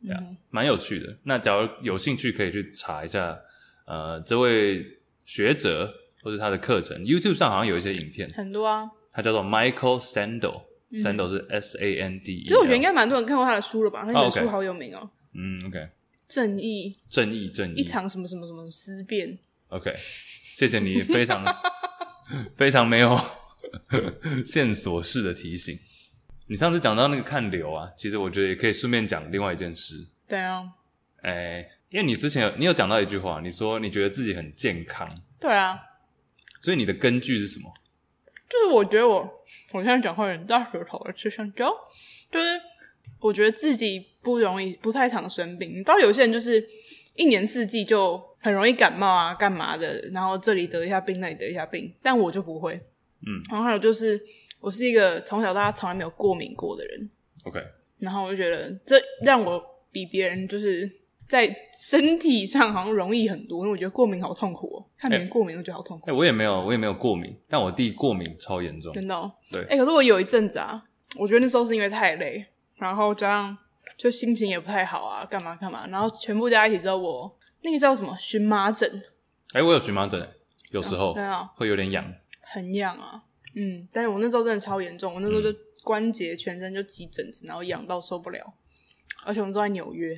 [0.06, 1.18] 这样蛮、嗯、有趣的。
[1.24, 3.38] 那假如有兴趣，可以去查一下，
[3.86, 4.86] 呃，这位
[5.26, 8.90] 学者或是他的课程，YouTube 上好像有一些影片，很多啊。
[9.12, 10.64] 他叫做 Michael Sandel。
[10.92, 14.06] Sandel 是 S A N D E，其实我觉得应该蛮多人看过他的书了吧？
[14.06, 15.10] 他那本书好有名哦、喔。
[15.34, 15.90] 嗯，OK。
[16.28, 17.82] 正义，正义，正义。
[17.82, 19.38] 一场什么什么什么思辨。
[19.70, 19.94] OK。
[19.98, 21.44] 谢谢你非常
[22.56, 23.20] 非常没有
[24.46, 25.78] 线索式的提醒。
[26.48, 30.06] 你上次讲到那个看流啊，其实我觉得也可以顺便讲另外一件事。
[30.28, 30.64] 对啊，
[31.22, 35.10] 哎、欸，因为你之前有你有讲到一句话，你说你觉得自己很健康。
[35.40, 35.80] 对啊，
[36.62, 37.74] 所以你的根据是什么？
[38.48, 41.72] 就是我觉得我我现在讲话有点大舌头，吃香蕉。
[42.32, 42.62] 就是
[43.20, 45.72] 我觉得自己不容易，不太常生病。
[45.72, 46.64] 你知道有些人就是
[47.16, 50.00] 一年四季就很容易感冒啊，干嘛的？
[50.12, 52.76] 然后这里得一下病，那里得一下病，但我就不会。
[53.26, 54.22] 嗯，然后还有就是
[54.66, 57.08] 我是一个从小到大从来没有过敏过的人。
[57.44, 57.60] OK，
[58.00, 60.92] 然后我就觉得这让我比别人就是
[61.28, 64.86] 在身体上好像容易很多，因为我觉得过敏好痛苦哦。
[64.98, 66.10] 看别人过敏，我觉得好痛苦。
[66.10, 68.92] 哎、欸欸，我也没有，我也没有过敏，但我弟过敏超严重。
[68.92, 69.32] 真的、哦？
[69.52, 69.62] 对。
[69.66, 70.84] 哎、欸，可是我有一阵子啊。
[71.20, 73.58] 我觉得那时候是因为太累，然后加上
[73.96, 78.90] 就心情也不太好啊，干嘛干嘛，然后全部加一起之后，我那个叫什么荨麻疹？
[79.54, 80.28] 哎、欸，我有荨麻疹，
[80.72, 81.16] 有时候、
[81.56, 82.04] 会有点痒，
[82.42, 83.24] 很痒啊，
[83.56, 85.50] 嗯，但是我那时候真的超严重，我那时候就
[85.84, 88.54] 关节全身就起疹子，然后痒到受不了，
[89.26, 90.16] 而且我们都在纽约。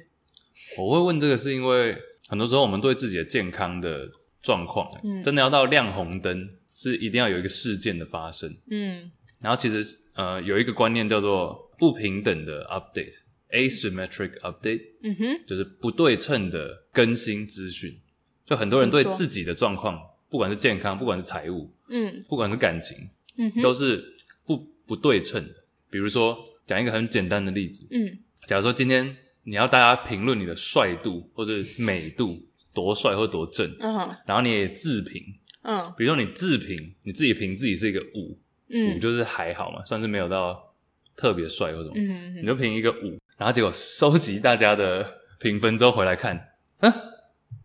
[0.78, 1.96] 我会问这个是因为
[2.28, 4.10] 很多时候我们对自己的健康的
[4.42, 9.98] 状况，嗯，真的要到亮红灯，是一定要有一个事件的发生，嗯，然后其实。
[10.18, 17.96] 呃，有一个观念叫做不平等的 update，asymmetric update，嗯哼，就是不对称的更新资讯。
[18.44, 22.98] 就很多人对自己的状况，不管是健康，不管是财务，嗯，不管是感情，
[23.38, 25.54] 嗯，都是不不对称的。
[25.90, 35.24] 比如说，讲一个很简单的例子，嗯，假如说今天你要大家评论你的帅度或者美度，多帅或多正，嗯，然后你也自评，
[35.64, 38.38] 嗯，比如说你自评，你自己评自己是一个五。
[38.70, 38.96] 嗯。
[38.96, 40.76] 五就是还好嘛，算是没有到
[41.16, 46.36] 特别帅或什么，嗯你就评一个五，然后结果收集大家的评分之后回来看，
[46.80, 46.94] 啊，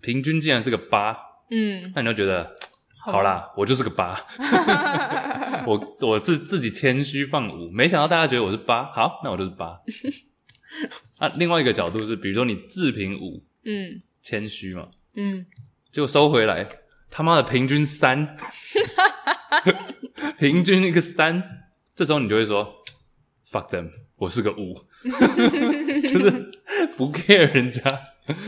[0.01, 1.17] 平均竟然是个八，
[1.51, 2.57] 嗯，那你就觉得
[3.05, 4.17] 好，啦，我就是个八，
[5.67, 9.81] 我我是自己谦虚放五，没想到大家觉得我是八，好，那我就是八。
[11.19, 15.45] 啊，另外一个角度是，比如说你自评五，嗯，谦虚嘛，嗯，
[15.91, 16.69] 结果收回来，
[17.11, 18.37] 他妈的平均三。
[20.39, 21.43] 平均一个三，
[21.95, 22.73] 这时候你就会说
[23.51, 24.81] fuck them，我是个五，
[26.03, 26.31] 就是
[26.97, 27.83] 不 care 人家。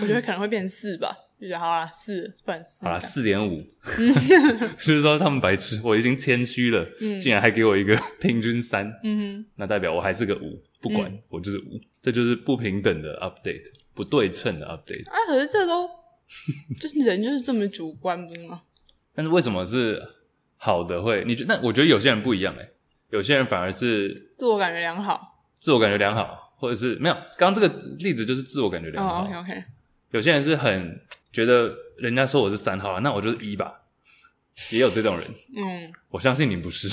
[0.01, 1.15] 我觉得可能会变四吧，
[1.45, 2.85] 就觉得好啦，四，不然四。
[2.85, 3.57] 好啦，四点五，
[4.83, 15.09] 就是说他们白痴，我已经谦虚了，嗯，竟然还给我一个平均三，嗯哼，那代表我还是个五，不管，嗯，我就是五，这就是不平等的 update，不对称的 update。
[15.11, 15.89] 啊，可是这都，
[16.81, 18.63] 就是人就是这么主观，不是吗？
[19.15, 20.03] 但是为什么是？
[20.57, 21.55] 好的会，你觉得？
[21.55, 22.67] 那我觉得有些人不一样诶，
[23.11, 25.21] 有些人反而是自我感觉良好，
[25.61, 27.15] 自我感觉良好，或者是没有。
[27.37, 29.19] 刚刚这个例子就是自我感觉良好。
[29.19, 29.65] Oh, OK OK。
[30.13, 30.99] 有些人是很
[31.35, 33.81] 觉得人家说我是三号，那我就是一吧，
[34.71, 35.27] 也有这种人。
[35.57, 36.89] 嗯，我相信你不是。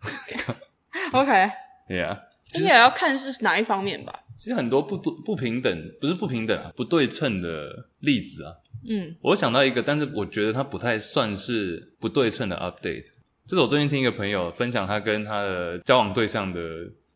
[1.12, 1.50] OK。
[1.88, 2.16] 对啊，
[2.54, 4.20] 你也要看是哪一方面吧。
[4.38, 8.54] 其实很多不不平等，不是不平等啊，不对称的例子啊。
[8.88, 13.06] 嗯，我想到一个，但是我觉得它不太算是不对称的 update。
[13.46, 16.60] 这是我最近听一个朋友分享他跟他的交往对象的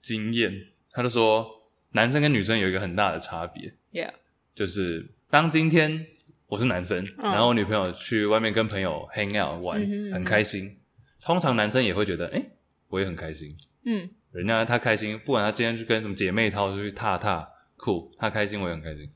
[0.01, 0.53] 经验，
[0.91, 1.47] 他就说
[1.91, 3.75] 男生跟女生有一个很大的差别。
[3.93, 4.15] Yeah，
[4.55, 6.09] 就是当今天
[6.47, 9.81] 我是男生，然后我女朋友去外面跟朋友 hang out 玩，
[10.13, 10.79] 很开心。
[11.23, 12.51] 通常男生也会觉得，诶，
[12.89, 13.57] 我也很开心。
[13.87, 19.11] 嗯，人家他开心，不管他今天去跟什么姐妹淘出去踏踏，酷，他开心，我也很开心。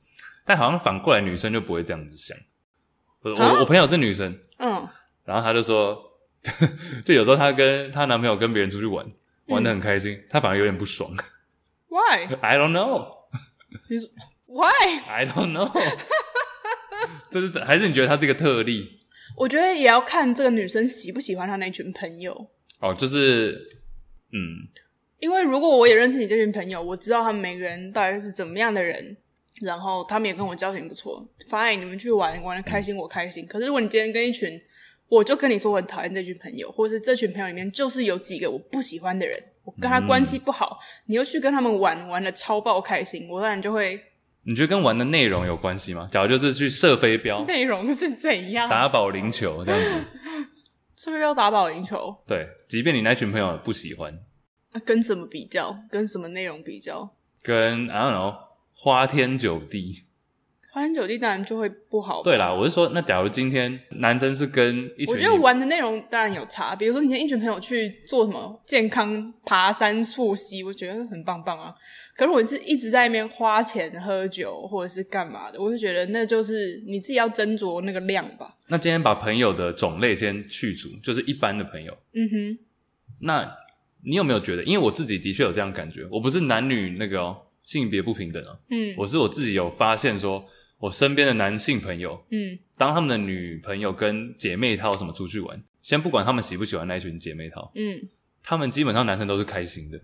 [0.46, 2.35] 但好像反过来，女生就不会这样子想。
[3.20, 4.88] 我我我朋友是女生，嗯，
[5.26, 6.02] 然后她就说，
[7.05, 9.07] 就有时候她跟她男朋友跟别人出去玩，
[9.48, 11.11] 玩的很开心，她反而有点不爽。
[11.88, 13.16] Why？I don't know。
[13.90, 13.98] 你
[14.57, 15.71] 说 Why？I don't know。
[17.31, 19.01] 这是还是你觉得他这个特例？
[19.37, 22.33] 我觉得也要看这个女生喜不喜欢她那群朋友。
[22.81, 23.69] 哦，就是，
[24.33, 24.66] 嗯，
[25.19, 29.16] 因为如果我也认识你这群朋友，我知道他们每个人大概是怎么样的人。
[29.62, 33.42] 然后他们也跟我交情不错，Fine，你们去玩玩的开心，我开心。
[33.42, 34.61] 嗯、可是如果你今天跟一群，
[35.09, 43.99] 我就跟你说我很讨厌这群朋友，或者是这群朋友里面就是有几个我不喜欢的人，我跟他关系不好，嗯、你又去跟他们玩，玩的超爆开心，我当然就会。
[44.46, 46.09] 你觉得跟玩的内容有关系吗？
[46.12, 48.68] 假如就是去射飞镖，内容是怎样？
[48.68, 50.04] 打保龄球这样子，
[50.96, 52.16] 是不是要打保龄球？
[52.26, 54.16] 对，即便你那群朋友不喜欢，
[54.72, 55.76] 那跟什么比较？
[55.90, 57.11] 跟什么内容比较？
[57.42, 58.35] 跟 I don't know。
[58.78, 60.04] 花天酒地，
[60.77, 62.23] 花天酒地当然就会不好。
[62.23, 66.77] 对啦，我是说，那假如今天男生是跟一群，我觉得玩的内容当然有差。
[66.77, 71.75] 比如说，你跟一群朋友去做什么健康爬山溯溪，我觉得很棒棒啊。
[72.15, 78.55] 可是我是一直在那边花钱喝酒或者是干嘛的，我就觉得那就是你自己要斟酌那个量吧。
[78.69, 81.97] 那今天把朋友的种类先去除，就是一般的朋友。
[82.12, 82.59] 嗯哼。
[83.21, 83.51] 那
[84.05, 84.62] 你有没有觉得？
[84.65, 88.59] 因为我自己的确有这样感觉，我不是男女那个哦，性别不平等啊。
[88.69, 88.95] 嗯。
[88.99, 90.45] 我是我自己有发现说。
[90.87, 98.01] 我身边的男性朋友，嗯，当他们的女朋友跟姐妹淘什么出去玩，先不管他们喜不喜欢那一群姐妹淘，嗯，
[98.44, 100.01] 他们基本上男生都是开心的，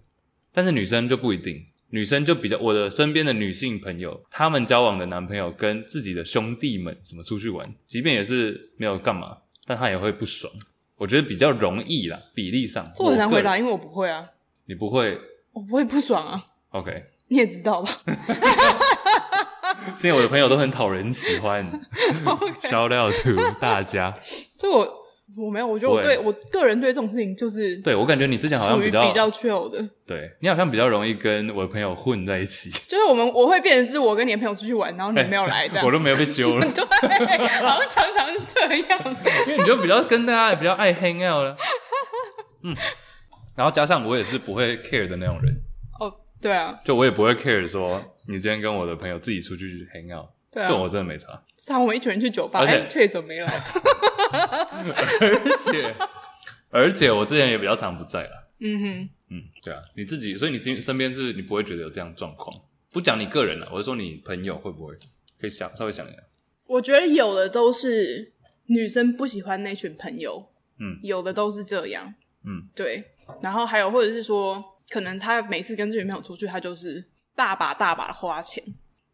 [0.53, 10.53] 但是女生就不一定，女生就比较，我的身边的女性朋友，他们交往的男朋友跟自己的兄弟们什么出去玩，即便也是没有干嘛，但他也会不爽。
[10.97, 14.29] 我觉得比较容易啦，比例上，这我很难回答，因为我不会啊。
[14.67, 15.17] 你不会？
[15.53, 16.45] 我不会不爽啊。
[16.71, 18.03] OK，你也知道吧。
[19.97, 21.65] 是因为我的朋友都很讨人喜欢，
[22.63, 24.15] Shout out to 大家。
[24.59, 24.99] 就我
[25.39, 32.71] 我没有，我觉得我对我个人对这种事情就是，对我感觉你之前好像比较比较 chill 的，对你好像比较容易跟我的朋友混在一起。
[32.87, 36.67] 就是我们我会变成是我跟你的朋友出去玩，然后你没有来这样，欸、我都没有被揪了。
[36.71, 36.85] 对，
[37.65, 39.17] 好像常常是这样。
[39.47, 41.57] 因为你就比较跟大家也比较爱 hang out 了，
[42.65, 42.77] 嗯，
[43.57, 45.57] 然后加上我也是不会 care 的那种人。
[46.43, 48.03] 哦，对啊，就我也不会 care 说。
[48.27, 51.43] 你今天跟我的朋友自己出去去 hang out，对啊，就我真的没差。
[51.59, 53.47] 是我们一群人去酒吧，哎，却怎么没来？
[54.33, 55.95] 而且，
[56.71, 58.45] 而且我之前也比较常不在啦。
[58.61, 62.55] 嗯哼，嗯，对啊，你自己，所以你身身边是，你不会觉得有这样状况？
[62.93, 64.95] 不讲你个人了，我是说你朋友会不会？
[65.41, 66.19] 可以想稍微想一下。
[66.67, 68.33] 我觉得有的都是
[68.67, 73.05] 女生不喜欢那群朋友，嗯，有的都是这样，嗯，对。
[73.41, 77.05] 然后还有，或者是说，可能他每次跟这群朋友出去，他就是。
[77.35, 78.63] 大把大把的花钱，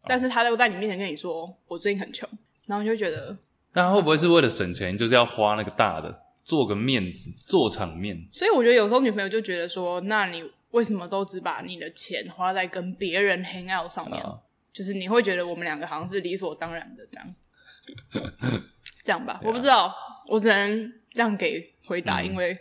[0.03, 2.27] 但是他都在你面前跟你说我最近很穷，
[2.65, 3.35] 然后你就觉得，
[3.71, 8.27] 那他会不会是为了省钱，就是要花那个大的，做个面子，做场面？
[8.33, 14.21] 所以我觉得有时候女朋友就觉得说，那你为什么都只把你的钱花在跟别人 hang out 上面？
[14.21, 14.37] 啊、
[14.73, 18.61] 就是你会觉得我们两个好像是理所当然的这样，
[19.05, 19.39] 这样吧？
[19.45, 19.95] 我不知道，
[20.27, 22.59] 我只能这样给回答，嗯、因为，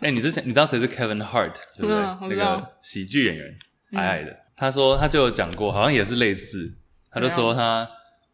[0.00, 1.96] 哎、欸，你之前你知道谁是 Kevin Hart 对不对？
[1.96, 3.58] 嗯、那个喜剧演员。
[3.92, 6.72] 矮矮的，嗯、他说他就有讲过，好像也是类似，
[7.10, 7.86] 他就说他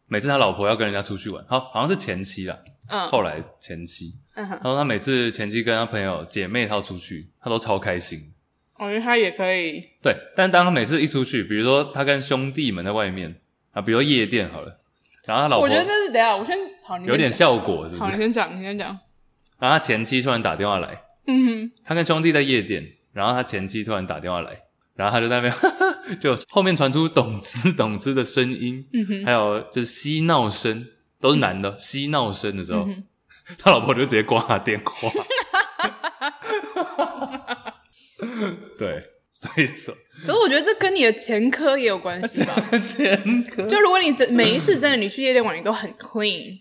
[0.07, 2.57] 每次他老婆要跟人家出去玩，好，好像是前妻啦，
[2.87, 8.19] 嗯，后来前妻，嗯哼，他说他每次前妻跟他朋友姐妹淘出去，他都超开心，
[8.75, 13.35] 哦，因为他也可以，对，但当他每次一出去，比如说他跟兄弟们在外面
[13.73, 14.79] 啊，比如说夜店好了，
[15.25, 18.03] 然后他老婆，我觉得这是等下我先好，你有点效果是不是？
[18.03, 18.97] 好，你先讲，你先讲，
[19.59, 24.61] 然后他前妻突然打电话来，嗯哼，他跟兄弟在夜店，然后他前妻突然打电话来。
[24.95, 25.53] 然后他就在那边，
[26.19, 30.85] 就后面传出咚吱咚吱的声音，嗯哼，还有就是嬉闹声，
[31.21, 33.05] 都是男的嬉闹声的时候，嗯、
[33.57, 35.09] 他老婆就直接挂他电话。
[38.77, 39.95] 对，所以说，
[40.25, 42.53] 可是我觉得这跟你的前科也有关系吧？
[42.83, 46.57] 前科，就如果你每一次真的你去夜店玩，你都很 clean，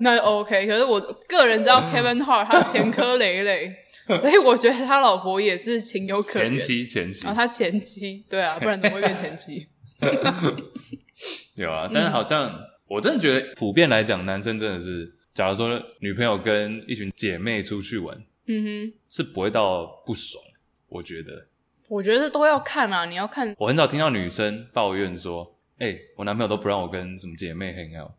[0.00, 0.66] 那就 OK。
[0.66, 3.74] 可是我个人知道 Kevin Hart 他前科累累。
[4.20, 6.56] 所以我觉得他老婆也是情有可原。
[6.56, 7.24] 前妻，前妻。
[7.26, 9.66] 然后他前妻，对啊，不然怎么会变前妻？
[11.56, 12.54] 有啊，但是好像、嗯、
[12.86, 20.42] 我真的觉得，普遍来讲，男生真的是，假如说女朋友跟一群姐妹出去玩，嗯哼，是不会到不爽。
[20.88, 21.46] 我觉得，
[21.88, 23.54] 我觉得都要看啊，你要看。
[23.58, 28.12] 我很少听到女生抱怨说：“哎、欸，我男朋友都不让我跟什么姐妹 hang out。”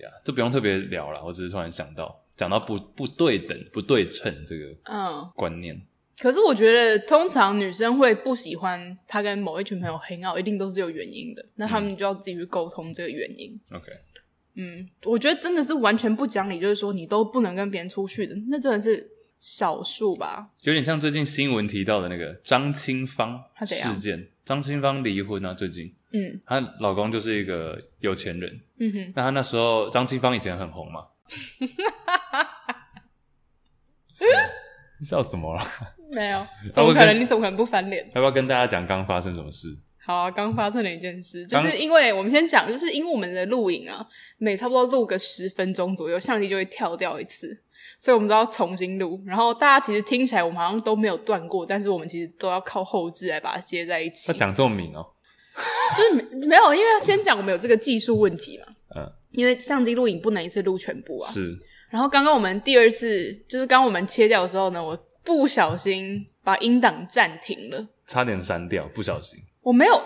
[0.00, 2.24] 呀，这不用特别聊了，我只是突然想到。
[2.38, 5.76] 讲到不不对等、不对称这个嗯观念，
[6.20, 11.44] 可是我觉得通常女生会不喜欢她跟某一群朋友 hang out，一定都是有原因的。
[11.56, 13.60] 那他们就要自己去沟通这个原因。
[13.72, 13.86] OK，
[14.54, 20.48] 嗯，我觉得真的是完全不讲理，就是说你都不能跟别人出去的，那真的是少数吧？
[20.62, 24.28] 有点像最近新闻提到的那个张清芳事件。
[24.44, 31.06] 张清芳离婚啊，最近，嗯，她老公就是一个有钱人，嗯哼，那他那时候张清芳以前很红嘛。
[35.00, 35.62] 你笑什么了？
[36.10, 37.20] 没有， 怎么可能？
[37.20, 38.04] 你怎么可能不翻脸？
[38.14, 39.68] 要不要跟大家讲刚发生什么事？
[40.04, 44.04] 好啊，刚发生了一件事，就是因为我们先讲，就是因为我们的录影啊，
[44.38, 47.62] 每差不多录个十分钟左右，相机就会跳掉一次，
[47.98, 49.22] 所以我们都要重新录。
[49.26, 54.32] 然后大家其实听起来我们好像都没有断过，但是我们其实都要靠后置来把它接在一起。
[54.32, 55.06] 他讲这么明哦，
[55.96, 58.66] 就是没没有，因为要先讲我们有这个技术问题嘛。
[58.96, 61.30] 嗯，因为相机录影不能一次录全部啊。
[61.30, 61.56] 是。
[61.90, 69.40] 然后刚刚我们第二次，就是刚我们切掉的时候呢，我不小心把音档暂停了，差点删掉，不小心。
[69.62, 70.00] 我没有，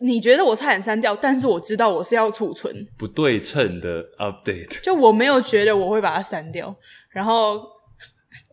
[0.00, 6.74] 你觉得我差点删掉，但是我知道我是要储存不对称的 update，就我没有觉得我会把它删掉，
[7.10, 7.62] 然后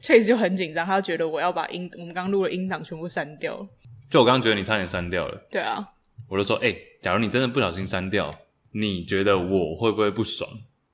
[0.02, 3.68] Chase 就很紧张，他觉得我要把音我们刚录的音档全部删掉。
[4.10, 5.88] 就我刚刚觉得你差点删掉了，对啊，
[6.30, 8.30] 我就说，哎、欸，假如你真的不小心删掉，
[8.72, 10.50] 你觉得我会不会不爽？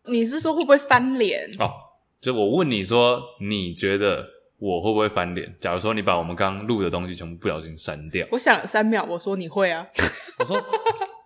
[0.06, 1.48] 你是说会不会翻脸？
[1.60, 1.70] 哦，
[2.20, 4.34] 就我问你说，你觉得？
[4.58, 5.54] 我会不会翻脸？
[5.60, 9.86] 假如说你把我们刚录的东西全部不小心删掉，我想了三秒，我说你会啊。
[10.40, 10.58] 我说，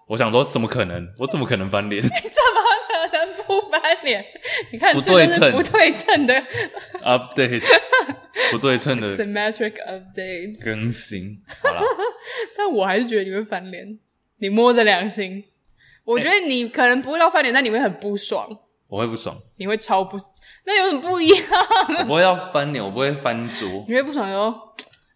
[0.07, 1.07] 我想说，怎么可能？
[1.19, 2.01] 我怎么可能翻脸？
[2.03, 4.25] 你怎么可能不翻脸？
[4.71, 6.33] 你看，不对称，不对称的
[7.03, 7.61] update，
[8.51, 11.41] 不对称的 symmetric update 更新。
[12.57, 13.99] 但我还是觉得你会翻脸。
[14.37, 15.43] 你摸着良心，
[16.05, 18.47] 我觉得你可能不会到翻脸，但你会很不爽。
[18.87, 20.17] 我会不爽，你会超不。
[20.65, 21.41] 那有什么不一样？
[21.99, 23.85] 我不会要翻脸，我不会翻桌。
[23.87, 24.53] 你会不爽哟？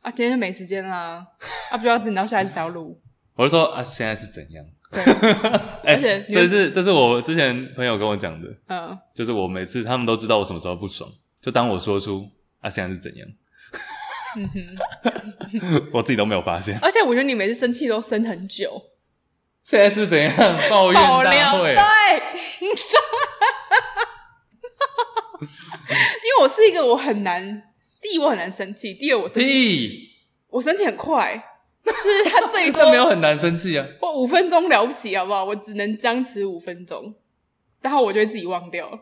[0.01, 1.25] 啊，今天就没时间啦，
[1.71, 2.99] 啊，不要等到下一次才要录。
[3.35, 4.65] 我就说啊，现在是怎样？
[4.91, 5.01] 对，
[5.85, 11.09] 而且这是这是我之前朋友跟我讲的，嗯，就是我每次他们都知道我什么时候不爽，
[11.41, 12.27] 就当我说出
[12.63, 13.27] 啊，现在是怎样？
[14.35, 14.75] 嗯哼，
[15.93, 16.75] 我自己都没有发现。
[16.81, 18.81] 而且我觉得你每次生气都生很久。
[19.63, 20.33] 现在是怎样？
[20.69, 21.75] 抱怨大会。
[21.75, 21.83] 对。
[25.43, 27.61] 因为我是一个我很难，
[28.01, 30.09] 第一我很难生气，第二我生气，
[30.49, 31.35] 我生气很快，
[31.85, 35.43] 就是他最多没有很难生气啊，我五分钟了不起好不好？
[35.45, 37.13] 我只能僵持五分钟，
[37.81, 38.99] 然后我就会自己忘掉了。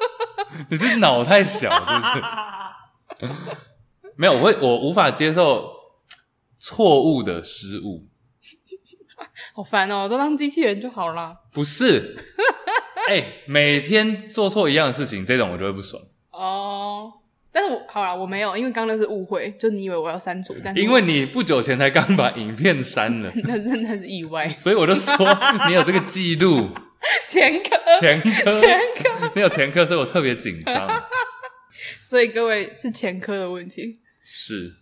[0.70, 3.32] 你是脑太小是不是？
[4.16, 5.70] 没有，我会我无法接受
[6.58, 8.00] 错误的失误，
[9.54, 10.08] 好烦哦！
[10.08, 11.36] 都当机器人就好了。
[11.52, 12.16] 不是。
[13.08, 17.12] 哎、欸，每天做错一样的事情，这种我就会不爽哦。
[17.12, 17.22] Oh,
[17.52, 25.16] 但是我好了，我没有，因为刚刚那是误会，就你以为我要删除，但是因为你不久前才刚把影片删了，那真的是意外，所以我就说
[25.68, 26.70] 你有这个记录，
[27.26, 31.04] 前科，前科，前科， 没有前科，所以我特别紧张。
[32.00, 34.74] 所以各位是前科的问题，是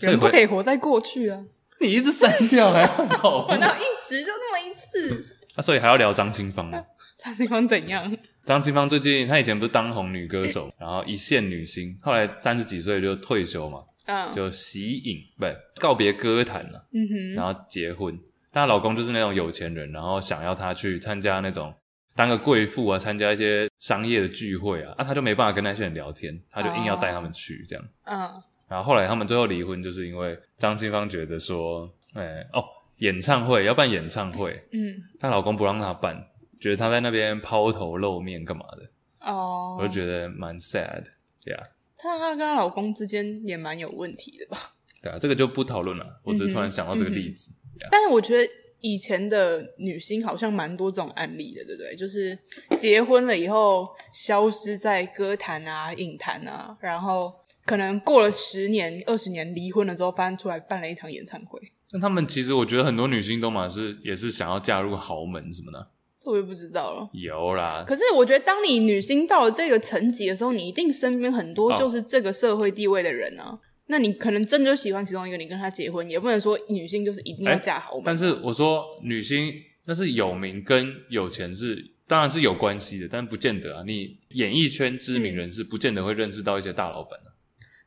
[0.00, 1.44] 人不可以活在过去啊！
[1.80, 6.84] 你一直删掉还要搞，然后一直就那么一次，啊，所以还要聊张清芳吗？
[7.16, 8.16] 张清芳怎样？
[8.44, 15.46] 张清芳最近，她以前不是当红女歌手，然后一线女星，后来三十几岁就退休嘛，嗯，就息影，不，
[15.80, 18.18] 告别歌坛了，嗯哼，然后结婚。
[18.58, 21.72] 她老公就是那种有钱人，然后想要她去参加那种
[22.14, 28.30] 当个贵妇啊，参加一些商业的聚会啊，啊，她就没办法跟那些人聊天，她就硬要带他们去这样，嗯，
[28.68, 32.64] 然后后来他们最后离婚，就是因为张清芳觉得说，哎、欸，哦，
[32.98, 36.22] 演唱会要办演唱会，嗯，她老公不让她办。
[36.60, 38.82] 觉得她在那边抛头露面干嘛的？
[39.20, 41.04] 哦，oh, 我就觉得蛮 sad，
[41.44, 41.62] 对啊。
[41.96, 44.58] 她她跟她老公之间也蛮有问题的吧？
[45.00, 46.20] 对啊，这个就不讨论了。
[46.24, 47.52] 我只是突然想到这个例子。
[47.52, 47.54] 嗯
[47.86, 48.50] 嗯、但是我觉得
[48.80, 51.96] 以前的女星好像蛮多这种案例的，对不对？
[51.96, 52.38] 就是
[52.76, 57.32] 结婚了以后消失在歌坛啊、影坛啊，然后
[57.64, 61.60] 可能过了十年、二十年，离婚了之后翻出来办了一场演唱会。
[61.90, 65.88] 那他们其实我觉得很多女星都嘛是也是想要嫁入豪门什么的。
[66.26, 67.84] 我也不知道了，有啦。
[67.86, 73.58] 可是我觉得，当你女星到了这个层级的时候，你一定身边很多就是这个社会地位的人啊。
[73.88, 78.02] 哦、那你可能真的就喜欢其中一个，你跟他结婚，也不能说女性就是一定要嫁豪门。
[78.04, 79.52] 但是我说女星，
[79.86, 83.82] 那是有名跟有钱是当然是有关系的，但不见得啊。
[83.86, 87.32] 你演艺圈知名人士不见得会认识到一些大老板啊。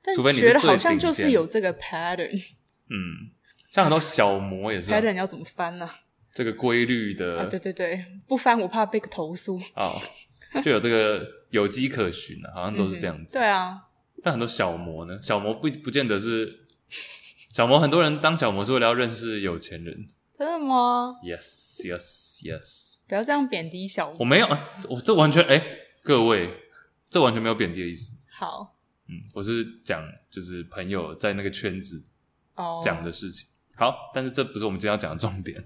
[0.02, 2.36] 但除非你觉得好像就是有这个 pattern。
[2.90, 3.30] 嗯，
[3.70, 5.00] 像很多小模也是、啊。
[5.00, 5.96] pattern 要怎么翻呢、啊？
[6.34, 9.60] 这个规律的、啊，对对对，不翻我怕被投诉。
[9.76, 10.02] 哦，
[10.64, 13.38] 就有这个有迹可循了，好像都是这样子。
[13.38, 13.82] 嗯、对啊，
[14.24, 16.66] 但很多小模呢，小模不不见得是
[17.54, 20.08] 小模，很多人当小模是为了要认识有钱人。
[20.38, 22.96] 真的吗？Yes, yes, yes。
[23.08, 24.18] 不要这样贬低小模。
[24.20, 24.48] 我没有，
[24.90, 25.64] 我这完全哎，
[26.04, 26.50] 各位，
[27.10, 28.24] 这完全没有贬低的意思。
[28.32, 28.76] 好，
[29.08, 32.02] 嗯，我是讲就是朋友在那个圈子
[32.56, 33.48] 哦讲的事情。
[33.78, 33.92] Oh.
[33.92, 35.64] 好，但是这不是我们今天要讲的重点。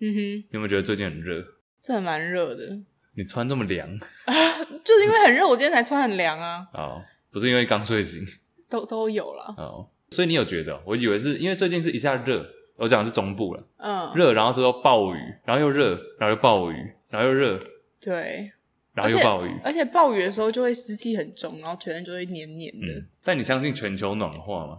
[0.00, 1.44] 嗯哼，你有没有觉得最近很热？
[1.82, 2.78] 这蛮热的。
[3.16, 3.88] 你穿这么凉
[4.24, 4.34] 啊？
[4.84, 6.66] 就是因为很热，我今天才穿很凉啊。
[6.72, 7.02] 哦，
[7.34, 8.24] 不是因为刚睡醒，
[8.70, 9.54] 都都有了。
[9.58, 10.80] 哦，所以你有觉得？
[10.86, 13.66] 我以为是因为最近是一下热，我讲的是中部了。
[13.76, 16.76] 嗯，热，然后之后暴雨，然后又热，然后又暴雨，
[17.10, 17.58] 然后又热。
[18.00, 18.50] 对，
[18.94, 22.86] 然后又暴雨，而且暴雨的时候就会湿气很重，然后全身就会黏黏的。
[22.86, 24.78] 嗯，但你相信全球暖化吗？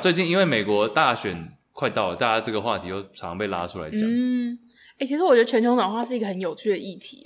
[0.00, 1.52] 最近因为美国大选。
[1.78, 4.00] 快到了，大家这个话题又常常被拉出来讲。
[4.02, 4.58] 嗯，
[4.94, 7.24] 哎、欸，其实我觉得全球暖化是一个很有趣的议题。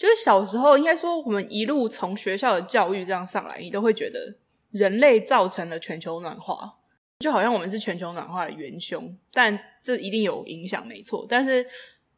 [0.00, 4.34] 哎，就是小时候，应该说我们一路从学校的教育这样上来，你都会觉得
[4.70, 6.78] 人类造成了全球暖化。
[7.18, 11.26] 就好像我们是全球暖化的元凶，但这一定有影响，没错。
[11.28, 11.66] 但是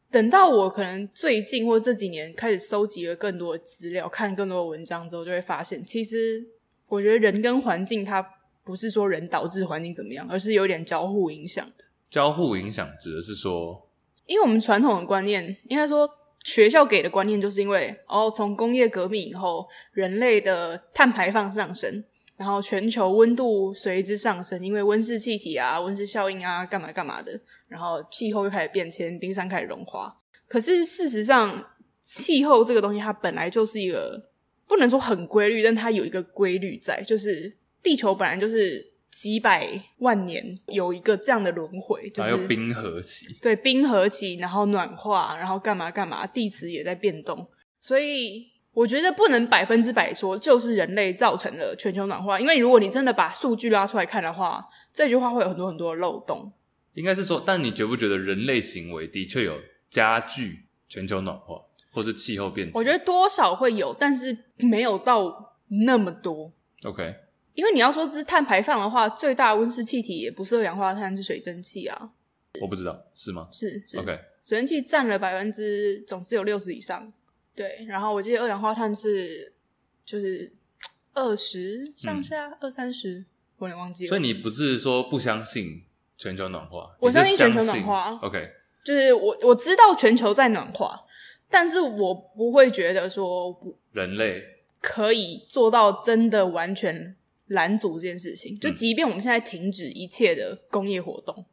[0.09, 6.41] 等到我可能最近或这几年开始收集了更多的资料，看更多的文章之后，就会发现，其实
[6.87, 8.25] 我觉得人跟环境它
[8.63, 11.83] 不是说人导致环境怎么样，而是有点交互影响的。
[12.09, 13.89] 交互影响指的是说，
[14.25, 16.09] 因为我们传统的观念，应该说。
[16.43, 22.03] 学校给的观念就是因为哦，从工业革命以后，人类的碳排放上升，
[22.37, 30.15] 然后全球温度随之上升，因为温室气体啊、温室效应啊，干嘛干嘛的，然后气候又开始变迁，冰山开始融化。
[30.47, 31.65] 可是事实上，
[32.01, 34.21] 气候这个东西它本来就是一个
[34.67, 38.92] 不能说很规律，但它有一个规律在，就是地球本来就是。
[39.15, 47.47] 几百万年有一个这样的轮回，就是还有冰河期，对，冰河期，然后暖化，然后干嘛干嘛，地质也在变动，
[47.79, 56.51] 所以我觉得不能百分之百说就是人类造成了全球暖化，因为如果你真的把数据拉出来看的话，这句话会有很多很多的漏洞。
[56.93, 59.59] 应该是说，但你觉不觉得人类行为的确有
[59.89, 61.61] 加剧全球暖化
[61.91, 62.69] 或是气候变？
[62.73, 65.55] 我觉得多少会有，但是没有到
[65.85, 66.51] 那么多。
[66.83, 67.15] OK。
[67.55, 72.11] 因为你要说这是碳排放的话，最大的温室气体也不是二氧化碳，是水蒸气啊。
[72.61, 73.47] 我不知道是吗？
[73.51, 73.97] 是是。
[73.97, 77.11] OK，水蒸气占了百分之总之有六十以上。
[77.55, 79.53] 对，然后我记得二氧化碳是
[80.03, 80.51] 就是
[81.13, 83.23] 二十上下，二三十，
[83.57, 84.09] 我有点忘记了。
[84.09, 85.83] 所以你不是说不相信
[86.17, 86.95] 全球暖化？
[86.99, 88.19] 我相信全球暖化。
[88.23, 88.49] OK，
[88.83, 90.99] 就是我我知道全球在暖化，
[91.49, 93.55] 但是我不会觉得说
[93.91, 94.43] 人类
[94.81, 97.15] 可以做到真的完全。
[97.47, 101.45] 拦阻这件事情，就即便我们现在停止一切的工业活动，嗯、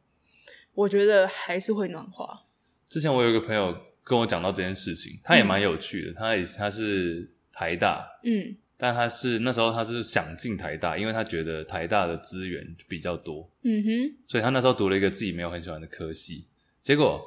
[0.73, 2.45] 我觉得还是会暖化。
[2.87, 6.11] 之前我有一个朋友跟我讲到这件事情，他也蛮有趣的。
[6.11, 16.47] 嗯、他也他是台大，嗯，但他是那时候他是想进台大，因为他觉得台大的资源比较多，嗯哼，所以他那时候读了一个自己没有很喜欢的科系。
[16.81, 17.21] 结果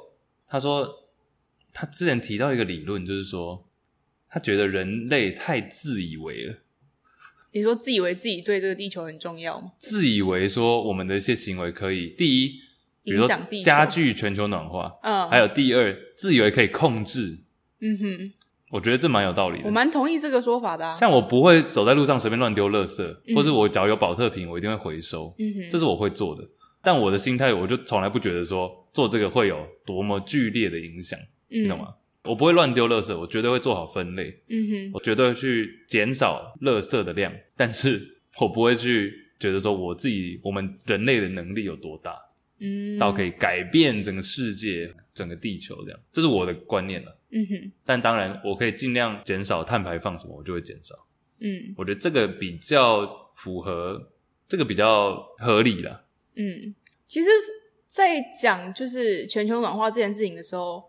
[0.47, 0.87] 他说，
[1.71, 3.67] 他之前提到一个理论，就是说
[4.27, 6.55] 他觉得人类太自以为了。
[7.55, 9.71] 你说自以为自己对这个地球很重要吗？
[9.79, 12.59] 自以为说我们的一些行为可以，第一，
[13.01, 17.39] 比如说加剧全球暖化，嗯，还有第二，自以为可以控制，
[17.79, 18.33] 嗯哼，
[18.71, 19.67] 我觉得这蛮有道理的。
[19.67, 20.93] 我蛮同意这个说法的啊。
[20.95, 26.45] 像我不会走在路上随便乱丢垃圾，嗯，或是我只要有保特瓶，我一定会回收，嗯哼，这是我会做的。
[26.83, 31.17] 但我的心态，我就从来不觉得说做这个会有多么剧烈的影响，
[31.49, 31.93] 嗯，你懂吗？
[32.25, 34.41] 我不会乱丢垃圾，我绝对会做好分类。
[34.49, 42.17] 嗯哼，我绝对会去减少垃圾的量，但是我不会去觉得说我自己我们人类的能力有多大，
[42.59, 47.17] 嗯，到可以改变整个世界、整个地球这样，这是我的观念了。
[47.31, 50.95] 嗯哼，但当然我可以尽量减少碳排放什么，我就会减少。
[51.39, 54.11] 嗯，我觉得这个比较符合，
[54.47, 56.05] 这个比较合理了。
[56.35, 56.73] 嗯，
[57.07, 57.29] 其实，
[57.89, 60.83] 在讲就是全球暖化这件事情的时候。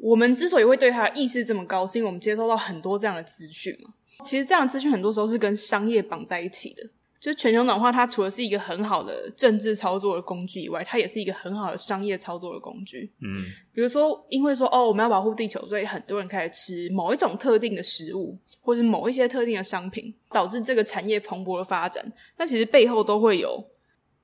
[0.00, 3.94] 我们之所以会对它的意识这么高，是因为我们接收到很多这样的资讯嘛。
[4.24, 6.82] 其实这样的资讯很多时候是跟商业绑在一起的。
[7.20, 13.12] 就是全球暖化，它除了是一个很好的政治操作的工具以外，它也是一个很好的商业操作的工具。
[13.20, 13.44] 嗯，
[13.74, 22.10] 比如说，因为说哦，我们要保护地球，所以很多人开始吃某一种特定的食物，或是某一些特定的商品，导致这个产业蓬勃的发展。
[22.38, 23.62] 那其实背后都会有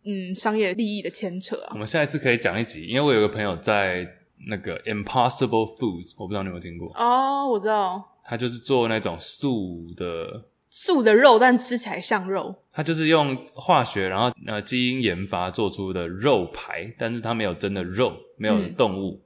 [0.04, 1.72] 嗯商业利益的牵扯啊。
[1.72, 4.08] 我们下一次可以讲一集，因为我有个朋友在。
[4.48, 12.54] 那个 Impossible Foods，我不知道你有没有听过哦，oh, 我知道，他就是做那种素的素的肉，但吃起来像肉。
[12.70, 19.12] 他就是用化学，然后呃基因研发做出的肉排，但是它没有真的肉，没有动物。
[19.12, 19.22] 嗯、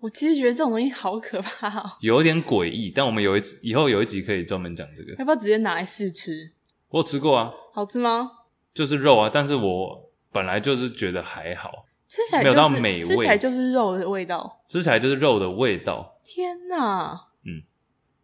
[0.00, 2.90] 我其实觉得这种东西好可怕哦，有点诡异。
[2.90, 6.50] 但我们有一次以后有一集可以专门讲这个，要不要直接拿来试吃？
[6.88, 8.30] 我有吃过啊，好吃吗？
[8.72, 11.84] 就是肉啊，但是我本来就是觉得还好。
[12.14, 14.62] 吃起来、就是、没有到美味，吃起来就是肉的味道。
[14.68, 16.20] 吃起来就是肉的味道。
[16.24, 17.20] 天哪！
[17.44, 17.60] 嗯，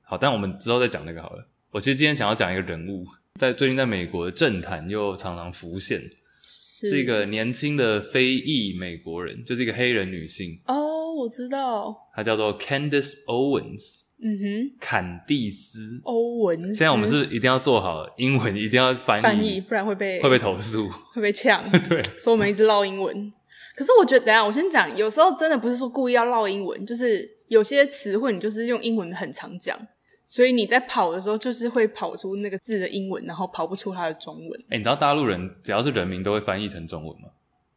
[0.02, 1.44] 好，但我们之后再讲那个好了。
[1.72, 3.04] 我其实今天想要讲一个人物，
[3.40, 6.00] 在最近在美国的政坛又常常浮现，
[6.40, 10.60] 是，是一个年轻的非裔美国人，就是一个黑人女性。
[10.66, 14.02] 哦，我知道，她叫做 Candace Owens。
[14.22, 16.62] 嗯哼，坎蒂斯·欧文。
[16.74, 21.64] 现在我们是一定要做好英文，一定要翻译，翻译，不然会被会被投诉，会被呛。
[21.88, 23.32] 对，说我们一直唠英文。
[23.76, 29.78] 可是我觉得，等下我先讲，有时候真的不是说故意要唠英文，就是有些词汇你就是用英文很常讲，
[30.26, 34.60] 所以你在跑的时候就是会跑出那个字的英文，然后跑不出它的中文。
[34.64, 37.28] 哎、欸，你知道大陆人只要是人名都会翻译成中文吗？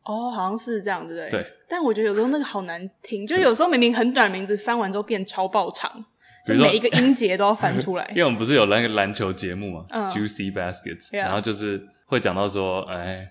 [0.04, 1.42] 哦，好像是这样，对不对？
[1.42, 1.52] 对。
[1.70, 6.04] 但我觉得有时候那个好难听，就有时候明明很短的名字翻完之后变超爆长，
[6.46, 8.06] 就每一个音节都要翻出来。
[8.12, 11.16] 因为我们不是有那个篮球节目嘛，嗯，Juicy Baskets.
[11.16, 13.30] 然后就是会讲到说，哎。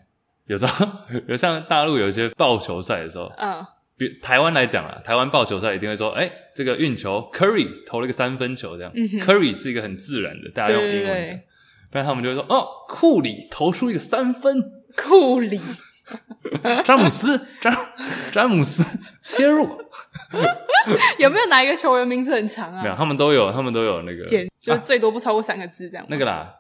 [0.53, 0.87] 有时候
[1.27, 3.65] 有像大陆有一些棒球赛的时候，嗯，
[3.97, 11.41] 比台湾来讲啊，台湾棒球赛一定会说，哎、欸，这个运球，Curry 投了一个三分球，这样、嗯、，Curry 是一个很自然的，大家用英文讲，
[11.91, 14.63] 但他们就会说，哦，库里投出一个三分，
[14.95, 15.59] 库里，
[16.85, 17.75] 詹姆斯，詹
[18.31, 18.85] 詹姆斯
[19.25, 19.67] 切入，
[21.19, 22.83] 有没有哪一个球员名字很长啊？
[22.83, 24.23] 没有，他们都有，他们都有那个，
[24.61, 26.09] 就最多不超过三个字这样、啊。
[26.11, 26.53] 那个啦，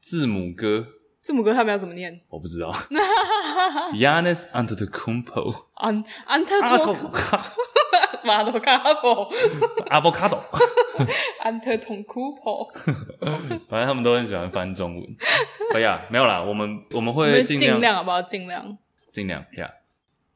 [0.00, 0.84] 字母哥。
[1.22, 2.20] 字母哥他们要怎么念？
[2.28, 2.72] 我不知道。
[3.94, 5.54] Giannis Antetokounmpo。
[5.74, 7.52] 安安特托卡。
[8.24, 9.32] 马多卡波。
[9.88, 10.42] 阿波卡多。
[11.40, 12.68] 安特通库珀。
[13.68, 15.16] 反正他们都很喜欢翻中文。
[15.74, 18.22] 哎 呀，没有啦，我们我们会尽量，尽量好不好？
[18.22, 18.76] 尽量。
[19.12, 19.70] 尽量呀。
[19.70, 19.72] Yeah.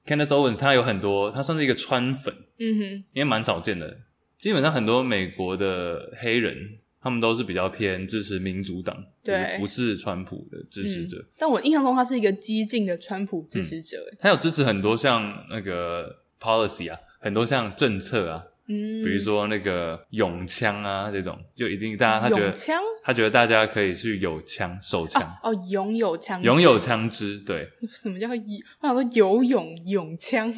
[0.07, 2.35] Candace Owens 他有很多，他算是一个川粉。
[2.59, 2.83] 嗯哼。
[3.13, 3.99] 因为蛮少见的，
[4.39, 6.79] 基本上很多美国的黑人。
[7.03, 11.17] 他们都是比较偏支持民主党，对，不是川普的支持者。
[11.19, 13.97] 嗯、但我印象中他是一个激进的川普支持者。
[14.19, 27.67] 他有支持很多像那个 policy 啊，很多像政策啊，嗯，比如说那个永枪啊这种，就一定大家他觉得枪，他觉得大家可以去有枪手枪哦，拥有枪，拥有枪支，对。
[27.89, 28.59] 什么叫游？
[28.81, 30.55] 我想说游泳泳枪，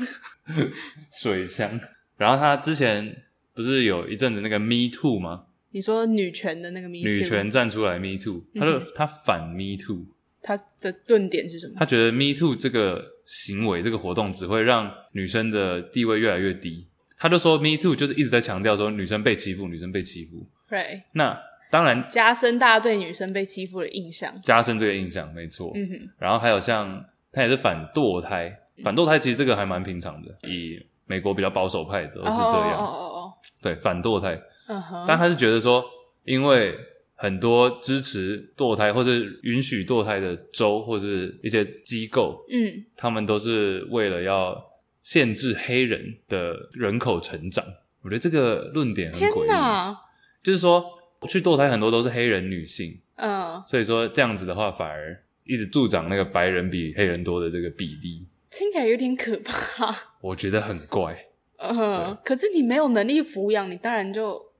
[1.23, 1.81] 水枪。
[2.17, 3.23] 然后他之前
[3.55, 5.45] 不是有一阵子那个 Me Too 吗？
[5.73, 10.07] 你说女权的那个 Me Too，女权站出来 Me Too，他说他反 Me Too，
[10.41, 11.75] 他的论点是什么？
[11.79, 16.87] 他觉得 Me Too 这个行为这个活动只会让女生的地位越来越低。
[17.19, 20.47] 他就说 Me Too 就是一直在强调说女生被欺负，女生被欺负。
[20.69, 21.39] 对，那
[21.71, 25.73] 当然加深大家对女生被欺负的印象，加深这个印象没错。
[25.75, 26.11] 嗯哼。
[26.19, 32.77] 然后还有像他也是反堕胎，反堕胎其实这个还蛮平常的，以美国比较保守派的都是这样。
[32.77, 33.33] 哦哦哦。
[33.63, 34.39] 对，反堕胎。
[34.67, 35.85] 嗯哼，但他是觉得说，
[36.25, 36.79] 因为
[37.15, 44.61] 很多支持堕胎或是允许堕胎的州或是一些机构，嗯，他们都是为了要
[45.03, 47.65] 限制黑人的人口成长。
[48.03, 49.97] 我觉得这个论点很诡异。
[50.43, 50.85] 就是说，
[51.29, 58.27] 去堕胎很多都是黑人女性，嗯，所以说这样子的话，反而一直助长那个白人比黑人多的这个比例。
[58.51, 59.97] 听起来有点可怕。
[60.21, 61.27] 我觉得很怪。
[61.59, 64.52] 嗯，可是你没有能力抚养，你当然就。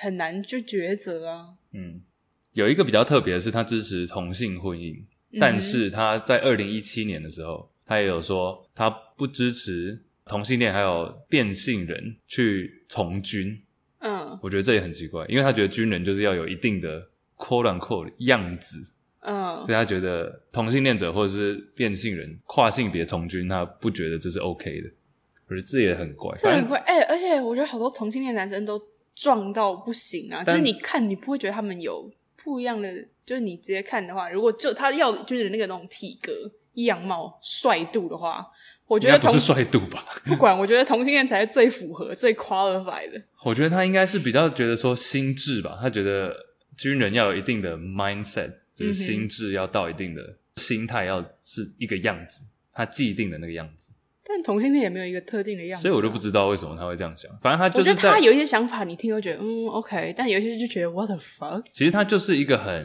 [0.00, 1.54] 很难就抉择啊。
[1.72, 2.00] 嗯，
[2.52, 5.00] 有一个比较特别的是，他支持同性婚姻，
[5.32, 13.60] 嗯、但是他在二零一七年的时候，他也有说他不支持同性恋还有变性人去从军。
[13.98, 17.00] 嗯，我觉得这也很奇怪，因为他觉得军人就是要有一定的
[17.36, 18.92] quote unquote 样子。
[19.20, 24.90] 嗯，所以他觉得同性恋者或者是变性人跨性别从军，他不觉得这是 OK 的。
[25.46, 26.78] 我觉得这也很怪，这很怪。
[26.80, 28.80] 哎、欸，而且我觉得好多同性恋男生都。
[29.14, 30.42] 壮到不行啊！
[30.42, 32.92] 就是你看，你不会觉得他们有不一样的。
[33.26, 36.30] 就是你直接看的话，如果就他要就是那个那种体格、
[36.74, 38.46] 样貌、帅度的话，
[38.86, 40.04] 我觉得同不是帅度吧？
[40.26, 43.22] 不管，我觉得同性恋才是最符合、最 qualified 的。
[43.42, 46.36] 我觉得他应该是比较觉得说心智吧，他觉得
[46.76, 52.42] 军人要有一定的 mindset，就是心智要到一定的、嗯、心态，要是一个样子，
[52.74, 53.90] 他既定的那个样子。
[54.34, 57.30] 但同性恋也没有一个特定的样子，啊，所以我就不知道为什么他会这样想。
[57.40, 61.64] 反正他就是我觉得他有一些想法，你听会觉得嗯 OK，但有一些就觉得 What the fuck。
[61.72, 62.84] 其实他就是一个很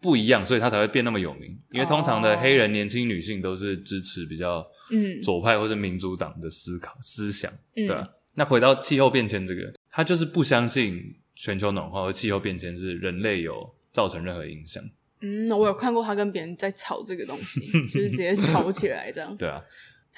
[0.00, 1.56] 不一样，所以他才会变那么有名。
[1.70, 8.00] 因为通常的黑人年轻女性都是支持比较嗯左派或者民主党的思考思想，对吧？
[8.00, 11.00] 嗯、那回到气候变迁这个，他就是不相信
[11.36, 14.82] 全球暖化和气候变迁是人类有造成任何影响。
[15.22, 17.60] 嗯，我有看过他跟别人在吵这个东西，
[17.92, 19.36] 就是直接吵起来这样。
[19.36, 19.62] 对啊。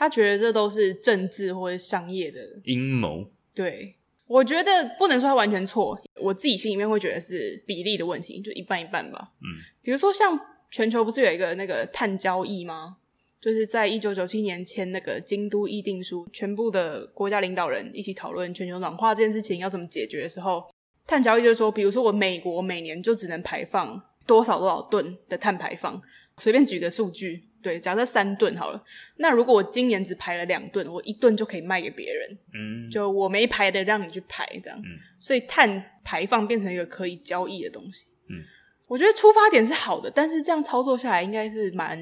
[0.02, 3.24] 他觉得这都是政治或者商业的阴谋。
[3.54, 3.94] 对，
[4.26, 9.30] 我觉得不能说他完全错，我自己心里面会觉得是比例的问题，就一半一半吧。
[9.38, 10.36] 嗯，比如说像
[10.72, 12.96] 全球不是有一个那个碳交易吗？
[13.40, 20.64] 就是在一九九七年签那个京都议定书，全部的国家领导人一起讨论全球暖化这件事情要怎么解决的时候，
[21.06, 26.02] 碳交易就是说，比如说我美国每年就只能排放多少多少吨的碳排放，
[26.38, 27.44] 随便举个数据。
[27.62, 28.84] 对，假设三顿好了，
[29.16, 38.42] 那如果我今年只排了两顿，我一顿就可以卖给别人，嗯，就我没排的让你去排，这样，嗯，所以碳排放变成一个可以交易的东西，嗯，
[38.88, 41.98] 我觉得出发点是好的，但是这样操作下来应该是蛮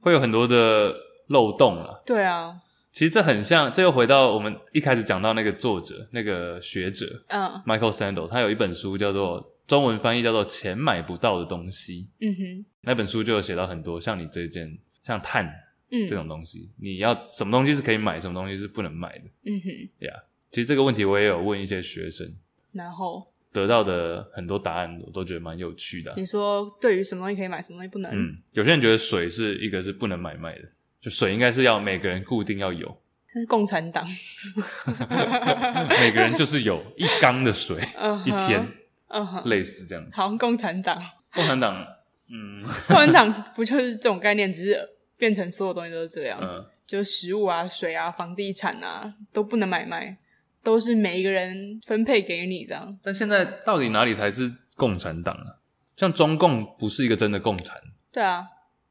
[0.00, 0.94] 会有很多的
[1.28, 2.56] 漏洞了，对啊，
[2.92, 9.54] 其实这很像，这又回到我们一开始讲到那个作者，那个学者，嗯，Michael Sandel，他有一本书叫做。
[9.68, 12.08] 中文翻译叫做“钱买不到的东西”。
[12.24, 14.78] 嗯哼，那本书就有写到很多像你这件
[15.08, 15.46] 像碳
[15.90, 19.24] 嗯这种东西，你要什么东西是可以买，什么东西是不能买的。
[19.46, 19.68] 嗯哼，
[20.04, 22.30] 呀，yeah, 其实这个问题我也有问一些学生，
[22.72, 26.12] 然后得到的很多答案我都觉得蛮有趣的。
[26.16, 28.12] 你说对于什么东西可以买，什么东西不能？
[28.12, 30.68] 嗯，有些人觉得水是一个是不能买卖的，
[31.00, 33.00] 就水应该是要每个人固定要有。
[33.30, 34.06] 是共产党，
[36.00, 38.66] 每个人就是有一缸的水，uh huh, 一天，
[39.08, 40.10] 嗯哼、uh，huh, 类似这样子。
[40.14, 41.00] 好，共产党，
[41.34, 41.86] 共产党，
[42.32, 44.50] 嗯，共产党不就是这种概念？
[44.50, 44.80] 只是
[45.18, 50.16] 变成所有东西都是这样，嗯，就食物啊、水啊、房地产啊都不能买卖，
[50.62, 52.98] 都是每一个人分配给你这样。
[53.02, 55.60] 但现在到底哪里才是共产党啊？
[55.96, 57.76] 像中共不是一个真的共产，
[58.10, 58.46] 对啊。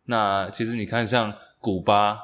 [0.06, 2.20] 那其实你看，像古巴。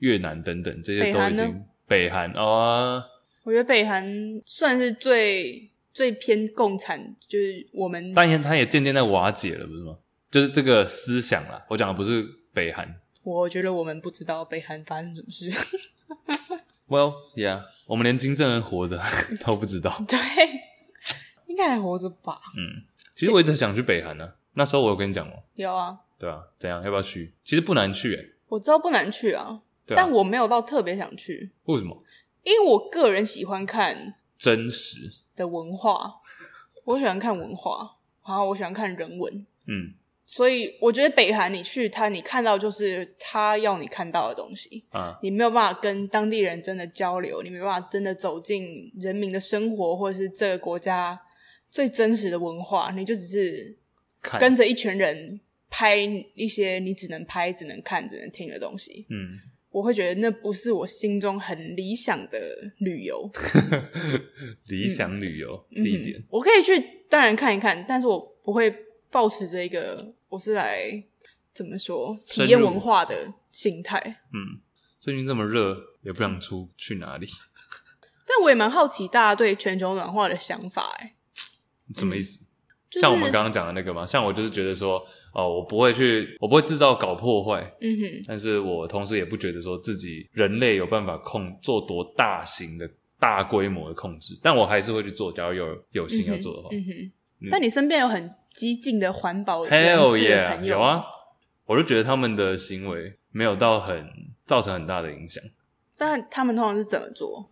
[0.00, 3.02] 越南等等这些都已经北韩哦，
[3.42, 4.06] 我觉得北韩
[4.46, 9.96] 算是最最偏共产，就是我们，但是它也渐渐在瓦解了，不是吗？
[10.30, 12.94] 就是这个思想啦，我讲的不是北韩。
[13.28, 15.50] 我觉得我们不知道北韩发生什么事。
[16.88, 18.98] Well, yeah，我们连金正恩活着
[19.44, 19.94] 都不知道。
[20.08, 20.18] 对，
[21.46, 22.40] 应该还活着吧？
[22.56, 22.82] 嗯，
[23.14, 24.32] 其实我一直想去北韩呢、啊。
[24.54, 25.34] 那时候我有跟你讲吗？
[25.56, 25.98] 有啊。
[26.18, 26.82] 对啊，怎样？
[26.82, 27.34] 要不要去？
[27.44, 28.32] 其实不难去诶。
[28.48, 29.44] 我知道不难去啊。
[29.44, 32.02] 啊、但我没有到特别想去，为什么？
[32.42, 36.14] 因为我个人喜欢看真实的文化，
[36.84, 39.92] 我喜欢看文化，然后我喜欢看人文，嗯，
[40.30, 51.18] 所以我觉得北韩你去他，你看到就是他要你看到的东西啊，你没有办法跟当地人真的交流，你没办法真的走进人民的生活，或者是这个国家
[51.70, 53.74] 最真实的文化，你就只是
[54.38, 55.96] 跟着一群人拍
[56.34, 59.38] 一些你只能拍、只能看、只能听的东西，嗯。
[59.70, 62.38] 我会觉得那不是我心中很理想的
[62.78, 63.30] 旅游，
[64.66, 68.74] 理想旅游地点，我可以去，当然看一看，但是我不会
[69.10, 71.02] 抱持这个我是来
[71.54, 73.98] 怎么说体验文化的心态。
[74.32, 74.60] 嗯，
[75.00, 77.26] 最近这么热，也不想出去哪里。
[78.28, 81.14] 但我也蛮好奇大家对全球暖化的想法，哎，
[81.94, 82.44] 什么意思？
[82.44, 82.46] 嗯
[82.90, 84.06] 就是、像我们刚刚讲的那个嘛？
[84.06, 84.98] 像我就是觉得说，
[85.34, 87.60] 哦，我不会去，我不会制造搞破坏。
[87.82, 88.24] 嗯哼。
[88.26, 95.30] 但是我同时也不觉得说自己人类有办法控做多大型的大规模的控制，但我还是会去做。
[95.30, 96.68] 假如有有心要做的话。
[96.72, 96.92] 嗯哼。
[96.92, 101.04] 嗯嗯、但你身边有很激进的环保人士的朋友 yeah, 有啊，
[101.66, 104.04] 我就觉得他们的行为没有到很
[104.44, 105.42] 造成很大的影响。
[105.96, 107.50] 但他们通常是怎么做？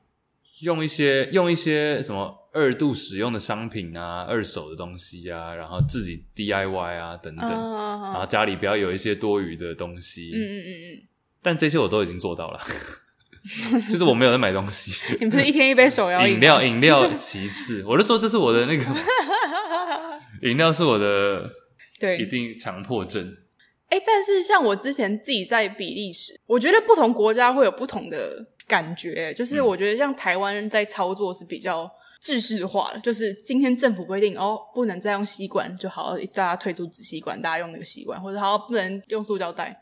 [0.63, 2.43] 用一些用一些什么？
[2.53, 10.31] 二度使用的商品啊，二手的东西啊，然后自己 DIY 啊，等等，uh, uh, uh, 然后家里不要有一些多余的东西。
[10.35, 11.03] 嗯嗯嗯嗯。
[11.43, 12.59] 但这些我都已经做到了，
[13.93, 15.05] 就是我没有在买东西。
[15.21, 16.63] 你不是一天一杯手摇饮料？
[16.63, 18.85] 饮料其次，我就说这是我的那个
[20.47, 21.51] 饮料是我的
[22.01, 23.37] 对一定强迫症。
[23.89, 29.33] 哎，但是像我之前自己在比利时，我觉得不同国家会有不同的感觉。
[29.35, 31.91] 就是我觉得像台湾人在操作是比较。
[32.19, 39.79] 制式化的，就是今天政府规定哦，不能再用吸管，就好，大家退出纸吸管，大家用那个吸管，或者好不能用塑胶袋，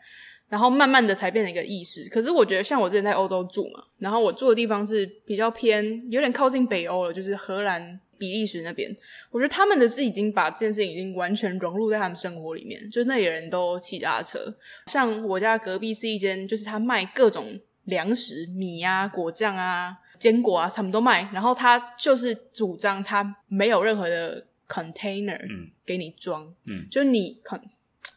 [0.48, 2.06] 然后慢慢的才变成一个意识。
[2.10, 8.94] 可是我觉得，像我之前在欧洲住嘛，然后我住的地方是比较偏，有点靠近北欧了，就是荷兰、比利时那边。
[9.30, 14.54] 我觉得他们的是已经把这件事情已经完全融入在他们生活里面，就是那里人都骑脚踏车。
[14.86, 19.98] 像我家隔壁是一间，就是他卖各种粮食，米啊、果酱啊。
[20.16, 27.42] 坚果啊，什么都卖，然后他就是主张他没有任何的 container，嗯，给你装，嗯，就是你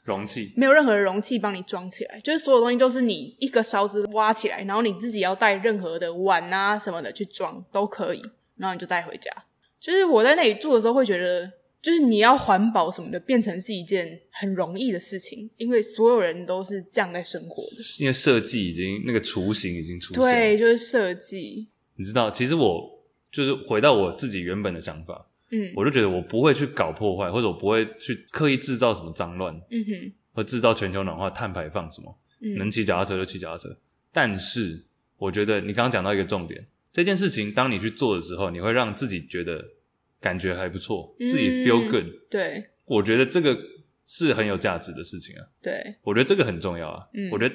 [0.05, 8.21] 容器没有任何的容器帮你装起来，就是所有东西都是你一个勺子挖起来，然后你自己要带任何的碗啊什么的去装都可以，
[8.55, 9.29] 然后你就带回家。
[9.79, 11.51] 就是我在那里住的时候会觉得，
[11.81, 21.67] 就是你要环保什么的变成是一件很容易的事情，因为所有人都是这样在生活的，因为设计已经那个雏形已经出现了，对，就是设计。
[21.95, 33.77] 你知道，其实我就是回到我自己原本的想法，嗯，我就觉得我不会去搞破坏，或者我不会去刻意制造什么脏乱，嗯哼，和制造全球暖化、碳排放什么，嗯，能骑脚踏车就骑脚踏车。
[34.11, 34.83] 但是，
[35.17, 36.65] 我觉得你刚刚讲到一个重点，
[36.97, 39.63] 这件事情当你去做的时候，你会让自己觉得
[40.19, 42.05] 感觉还不错，嗯，自己 feel good。
[42.27, 43.55] 对，我觉得这个
[44.07, 45.45] 是很有价值的事情啊。
[45.61, 47.07] 对，我觉得这个很重要啊。
[47.13, 47.53] 嗯，我觉得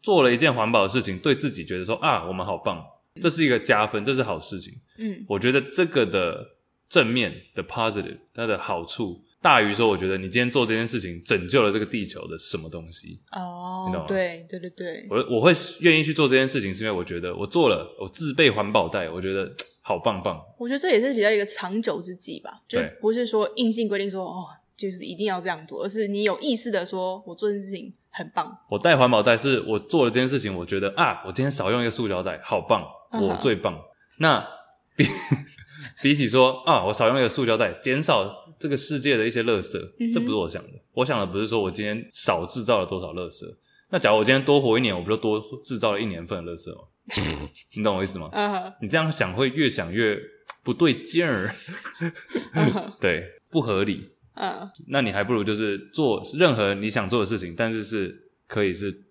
[0.00, 2.82] 做了一件环保的事情，对自己觉得说啊，我们好棒。
[3.20, 4.72] 这是一个加分，这是好事情。
[4.96, 6.56] 嗯，我觉得这个的
[6.88, 13.20] 正面的 positive，它的好处大于说，我觉得你今天做这件事情拯救了这个地球的什么东西。
[13.32, 14.06] 哦，你懂吗？
[14.06, 19.50] 对对对对，我我会愿意去做这件事情，是因为我觉得我做了，我自备环保袋，我觉得
[19.82, 20.38] 好棒棒。
[20.58, 24.44] 我觉得这也是比较一个长久之计吧，就不是说硬性规定说哦，
[24.76, 28.54] 就是一定要这样做，而是你有意识的说，我做这件事情很棒。
[28.68, 32.86] 我带环保袋是我做了这件事情，我觉得啊，我今天少用一个塑胶袋，好棒。
[33.12, 33.74] 我最棒。
[33.74, 33.80] Uh.
[34.18, 34.46] 那
[34.94, 35.04] 比
[36.02, 38.22] 比起说啊，我少用一个塑胶袋，减少
[38.60, 40.68] 这个世界的一些垃圾，嗯、这不是我想的。
[40.92, 43.44] 我想的不是说我今天少制造了多少垃圾，
[43.88, 46.82] 那假如我今天多活一年，我不就多制造了一年份的垃圾吗？
[47.74, 48.28] 你懂我意思吗？
[48.32, 48.74] 嗯、uh，huh.
[48.82, 50.16] 你这样想会越想越
[50.62, 51.52] 不对劲儿
[51.98, 52.12] ，uh
[52.70, 52.92] huh.
[53.00, 54.10] 对，不合理。
[54.34, 54.70] 嗯、uh，huh.
[54.88, 59.02] 那你还不如就是做任何你想做的事情，但是是可以是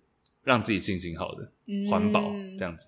[0.44, 1.52] 让自己心情好的，
[1.90, 2.86] 环、嗯、保这样子。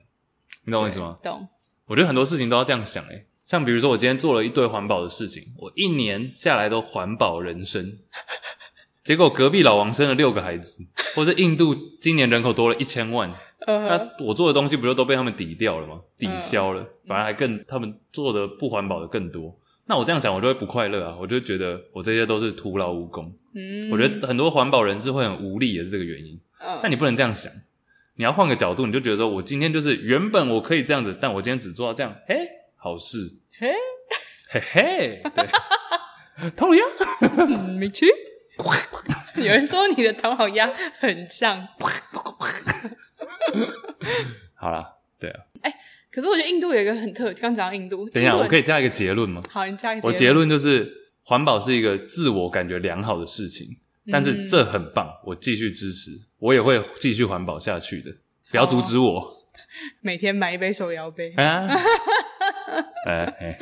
[0.64, 1.18] 你懂我意思吗？
[1.22, 1.46] 懂。
[1.86, 7.98] 我觉得很多事情都要这样想，诶像比如说我今天做了一堆环保的事情，我一年下来都环保人生，
[9.04, 10.82] 结果隔壁老王生了六个孩子，
[11.14, 13.30] 或者印度今年人口多了一千万。
[13.66, 16.00] 那我做的东西不就都被他们抵掉了吗？
[16.16, 19.54] 抵消了，反而还更他们做的不环保的更多。
[19.86, 21.18] 那我这样想，我就会不快乐啊！
[21.20, 23.30] 我就觉得我这些都是徒劳无功。
[23.54, 26.40] 嗯，我觉得很多环保人士会很无力，也是这个原因。
[26.58, 27.52] 嗯，但你不能这样想，
[28.16, 32.34] 你要换个角度，你就觉得说，我今天就是原本我可以这样子，但我今天只做到这样，嘿，
[32.76, 33.72] 好事，嘿，
[34.48, 35.46] 嘿嘿，对，
[36.56, 36.84] 唐老鸭，
[37.78, 38.06] 没去。
[39.36, 41.68] 有人说你的唐老鸭很像。
[44.54, 45.40] 好了，对啊。
[45.62, 45.76] 哎、欸，
[46.10, 49.42] 可是我觉得印度有一个很特，刚讲到印度，等一下我可以加一个结论吗？
[49.50, 50.14] 好，你加一个结论。
[50.14, 50.90] 我结论就是
[51.24, 53.66] 环保是一个自我感觉良好的事情，
[54.10, 58.10] 但是这很棒，我继续支持，我也会继续环保下去的，
[58.50, 59.20] 不要阻止我。
[59.20, 59.36] 哦、
[60.00, 61.32] 每天买一杯手摇杯。
[61.36, 61.68] 啊。
[63.06, 63.58] 哎哎，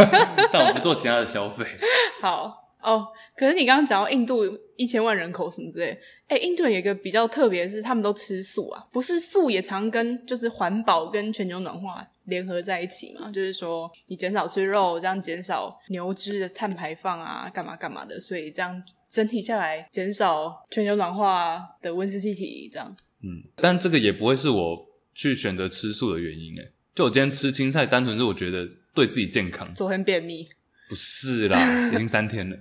[0.52, 1.64] 但我不做其他的消费。
[2.22, 2.62] 好。
[2.84, 4.42] 哦，可是你刚刚讲到印度
[4.76, 22.94] 一千万人口什么之类，哎，印度人有一个比较特别的是，他们都吃素啊，不是素也常跟就是环保跟全球暖化联合在一起嘛，就是说你减少吃肉，这样减少牛脂的碳排放啊，干嘛干嘛的，所以这样整体下来减少全球暖化的温室气体，这样。
[23.22, 29.74] 嗯，但这个也不会是我去选择吃素的原因，哎，就我今天吃青菜，单纯是我觉得对自己健康。
[29.74, 30.48] 昨天便秘。
[30.88, 31.58] 不是啦，
[31.92, 32.56] 已经三天了。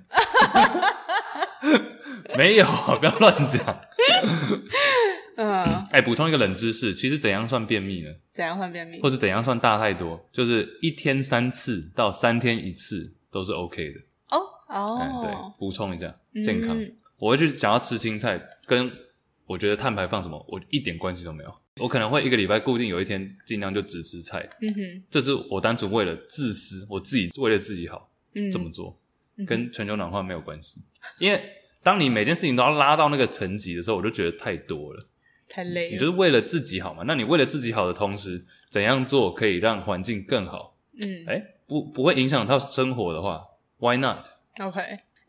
[2.37, 2.65] 没有，
[2.99, 3.81] 不要乱讲。
[5.35, 8.09] 嗯，哎，补充一个冷知识，其实怎样算便秘呢？
[8.33, 9.01] 怎样算便秘？
[9.01, 10.23] 或者怎样算大太多？
[10.31, 13.99] 就是一天三次到三天一次都是 OK 的。
[14.29, 16.79] 哦哦、哎，对，补充一下健康。
[16.79, 18.91] 嗯、我会去想要吃青菜，跟
[19.45, 21.53] 我觉得碳排放什么，我一点关系都没有。
[21.77, 24.47] 我可能会一个礼拜固定有一天尽量就只吃菜。
[24.61, 28.09] 嗯哼，这是我单纯为了自私，我自己为了自己好。
[28.35, 28.97] 嗯，这么做
[29.45, 30.81] 跟全球暖化没有关系，
[31.19, 31.39] 因为
[31.83, 35.05] 当你每件事情都要拉到那个层级的时候，我就觉得太多了，
[35.47, 35.91] 太累了。
[35.91, 37.03] 你就是为了自己好嘛？
[37.05, 40.75] 那你为了自己好的同时，怎样做可以让环境更好？
[40.99, 43.43] 嗯，哎，不不会影响到生活的话
[43.77, 44.79] ，Why not？OK。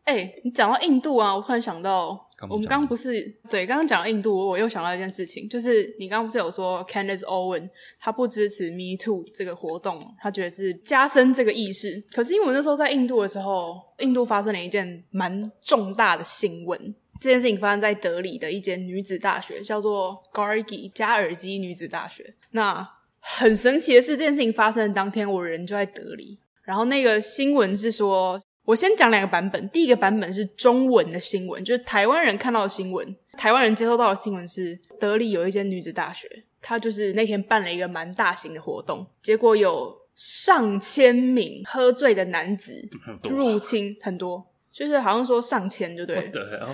[0.04, 7.68] 哎、欸，你讲到印度啊，我突然想到，我们刚刚不是对刚刚讲到印度，我又想到一件事情，就是你刚刚不是有说 Candace Owen
[8.00, 12.02] 他不支持 Me Too 这个活动，他觉得是加深这个意识。
[12.12, 22.34] 可是因为我那时候在印度的时候，印度发生了一件蛮重大的新闻，这件事情发生在德里的一间女子大学，叫做 Gargi 加尔基女子大学。
[22.50, 22.88] 那
[23.20, 28.40] 很神奇的是，这件事情发生的当天，我人就在德里，然后那个新闻是说。
[28.64, 33.14] 我先讲两个版本，第一个版本是中文的新闻，就是台湾人看到的新闻。
[33.36, 36.26] 台湾人接收到的新闻是，德里有一间女子大学，
[36.62, 42.88] 她就是那天办了一个蛮大型的活动，结果有上千名喝醉的男子
[43.24, 46.30] 入侵，很多，就是好像说上千，就对，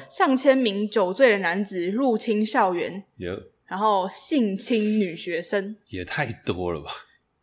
[0.08, 3.02] 上千名酒醉的男子入侵校园.
[3.66, 6.90] 然后性侵女学生，也太多了吧？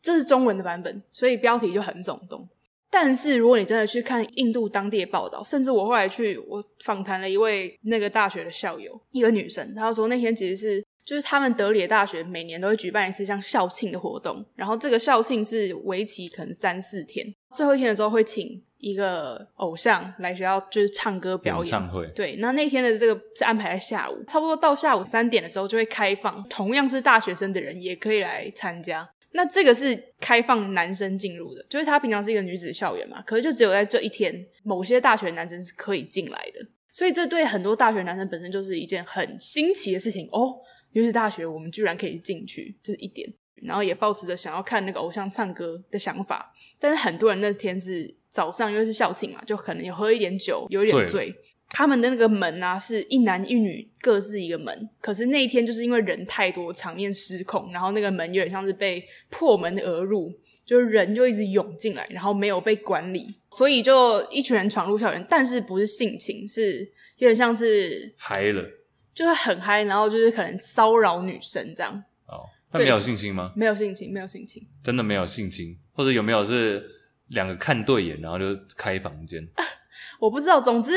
[0.01, 2.47] 这是中文的版本，所以标题就很耸动。
[2.89, 17.25] 但是如果你真的去看印度当地的报道，甚至我后来去我访谈了一位那个大学的校友，一个女生，她说那天其实是就是他们德里的大学每年都会举办一次像校庆的活动，然后这个校庆是为期可能三四天，
[17.55, 22.05] 最后一天的时候会请一个偶像来学校就是唱歌表演，唱会。
[22.15, 29.09] 对，那那天的这个是安排在下午，差不多到下午三点的时候就会开放，同样是大学生的人也可以来参加。
[29.31, 40.55] 那这个是开放男生进入的，就是他平常是一个女子校园嘛，可是就只有在这一天，某些大学男生是可以进来的，所以这对很多大学男生本身就是一件很新奇的事情哦。
[40.93, 51.35] 女子大学我们居然可以进去，这是一点，然后也抱持着想要看那个偶像唱歌的想法，但是很多人那天是早上，因为是校庆嘛，就可能有喝一点酒，有一点醉。
[51.77, 54.89] 他们的那个门啊，是一男一女各自一个门。
[54.99, 60.33] 可是那一天就是因为人太多，场面失控，然后那个门有点像是被破门而入，
[60.65, 66.79] 就是人就一直涌进来，然后没有被管理，所以就一群人闯入校园，但是不是性侵，是
[67.17, 68.67] 有点像是嗨了，
[69.13, 71.93] 就是很嗨，然后就是可能骚扰女生这样。
[72.25, 73.53] 哦，那没有性侵吗？
[73.55, 76.83] 没有性侵，没有性侵，真的没有性侵，或者有没有是
[77.27, 79.47] 两个看对眼，然后就开房间？
[80.19, 80.91] 我不知道，总之。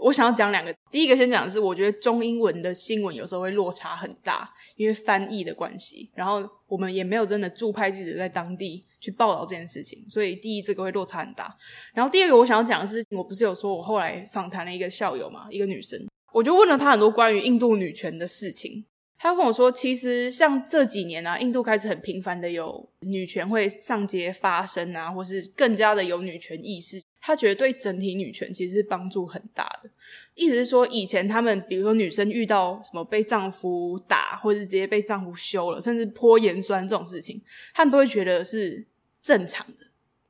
[0.00, 11.54] 我想要讲两个，第一个先讲的是，我觉得中英文的新闻有时候会落差很大，因为翻译的关系，然后我们也没有真的驻派记者在当地去报道这件事情，所以第一这个会落差很大。
[11.92, 16.00] 然后第二个我想要讲的是，我不是有说我后来访谈了一个校友嘛，一个女生，
[16.32, 18.86] 我就问了她很多关于印度女权的事情。
[19.22, 27.02] 他跟我说，其实像这几年啊，印度开始很频繁的有女权会上街发声啊，或是更加的有女权意识。
[27.20, 29.90] 他觉得对整体女权其实是帮助很大的。
[30.34, 37.40] 意思是说，以前他们比如说女生遇到什么被丈夫打，或者直接被丈夫休了，甚至泼盐酸这种事情，
[37.74, 38.84] 他们都会觉得是
[39.20, 39.86] 正常的，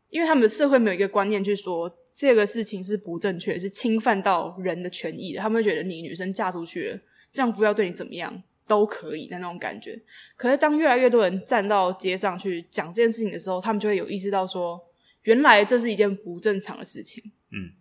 [0.08, 5.40] 因为他们的社会没有一个观念去说这个事情是不正确，是侵犯到人的权益的。
[5.40, 8.42] 他们会觉得你女生嫁出去了，丈夫要对你怎么样？
[8.66, 10.00] 都可以的那种感觉，
[10.36, 14.80] 可是当越来越多人站到街上去讲这件事情的时候，他们就会有意识到说，
[15.22, 17.22] 原来这是一件不正常的事情。
[17.52, 17.72] 嗯，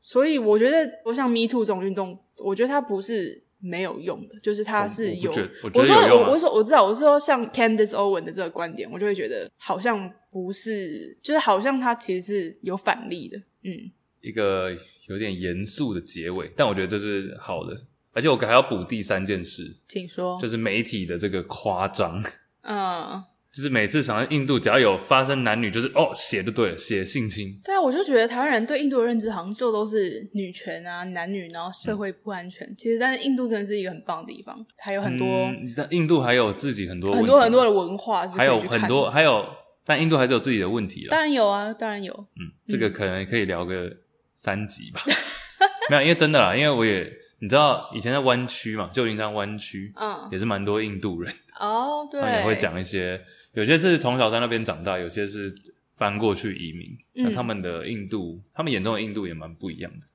[0.00, 5.30] 所以我觉得，说像 Me Too 这种运动，我觉得它不是没有用的，就是它是有。
[5.30, 13.38] 我，我，我，我说我我说我知道，我是说像 Candice Owen 的这个观点，我就会觉得好像不是，就是好像它其实是有反例的。
[13.64, 13.90] 嗯，
[14.20, 14.70] 一个
[15.08, 17.86] 有点严肃的结尾，但我觉得这是好的。
[18.12, 22.24] 而且我还要补第三件事，请说，就是媒体的这个夸张，
[22.62, 23.22] 嗯，
[23.56, 27.58] 就是每次想到印度，只要有发生男女，就是哦写就对了，写性侵。
[27.64, 32.66] 对啊，我就觉得台湾人对印度的认知好像就都是女权啊，男女，然后社会不安全。
[32.66, 35.26] 嗯、其实，但是印度真的是一个很棒的地方，还有很多。
[35.58, 39.42] 你知道印度还有自己很多很多很多的文化，还有很多还有，
[39.86, 41.10] 但印度还是有自己的问题了。
[41.10, 42.12] 当然有啊，当然有。
[42.12, 43.90] 嗯，这个可能可以聊个
[44.34, 45.00] 三集吧。
[45.88, 47.10] 没有，因为真的啦，因为我也。
[47.38, 51.30] 你知道以前在湾区嘛，旧金山湾区，嗯，也是蛮多印度人
[51.60, 53.22] 哦，对，也会讲一些，
[53.52, 55.54] 有些是从小在那边长大，有些是
[55.98, 60.06] 搬过去移民，那、嗯、他们的印度，他们眼中的印度也蛮不一样的。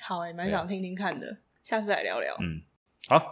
[0.00, 2.34] 好诶，蛮想听听看的，下次来聊聊。
[2.40, 2.60] 嗯，
[3.08, 3.22] 好，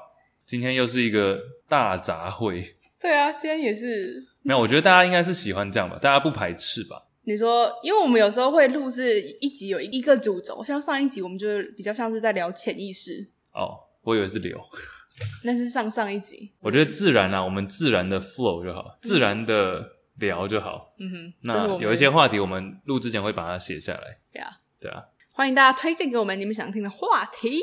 [0.47, 2.64] 今天又是一个大杂烩。
[3.01, 4.24] 对啊，今天也是。
[4.43, 7.09] 没有，我觉得大家应该是喜欢这样吧，大家不排斥吧。
[7.24, 13.28] 你说，因为我们有时候会录是一集有一个主轴，像上一集我们就比较像是在聊潜意识。
[13.53, 14.61] 哦，我以为是流，
[15.44, 16.53] 那是上上一集。
[16.61, 19.86] 我觉得自然啊，我们自然的 flow 就好，嗯、自然的
[20.16, 20.94] 聊就好。
[20.98, 24.18] 嗯哼，那有一些话题，我们录之前会把它写下来。
[24.32, 24.50] 对啊，
[24.80, 27.61] 对啊，欢迎大家推荐给我们你们想听的话题。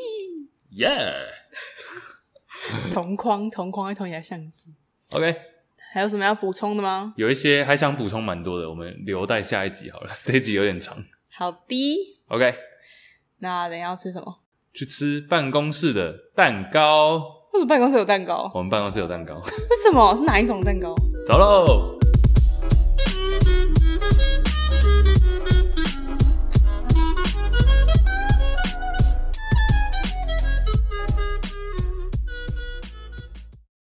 [0.72, 0.88] 耶！
[2.94, 4.74] 同框同框，一同一台相机。
[5.12, 5.36] OK。
[5.92, 7.16] 还有什么要补充的吗？
[7.18, 10.12] 有一些还想补充蛮多的，我们留待下一集好了。
[10.24, 11.04] 这一集有点长。
[11.32, 12.16] 好的。
[12.28, 12.54] OK。
[13.40, 14.44] 那等一下要吃什么？
[14.74, 17.18] 去吃办公室的蛋糕。
[17.54, 18.50] 为什么办公室有蛋糕？
[18.54, 19.36] 我们办公室有蛋糕。
[19.42, 20.16] 为什么？
[20.16, 20.94] 是哪一种蛋糕？
[21.26, 21.99] 走喽。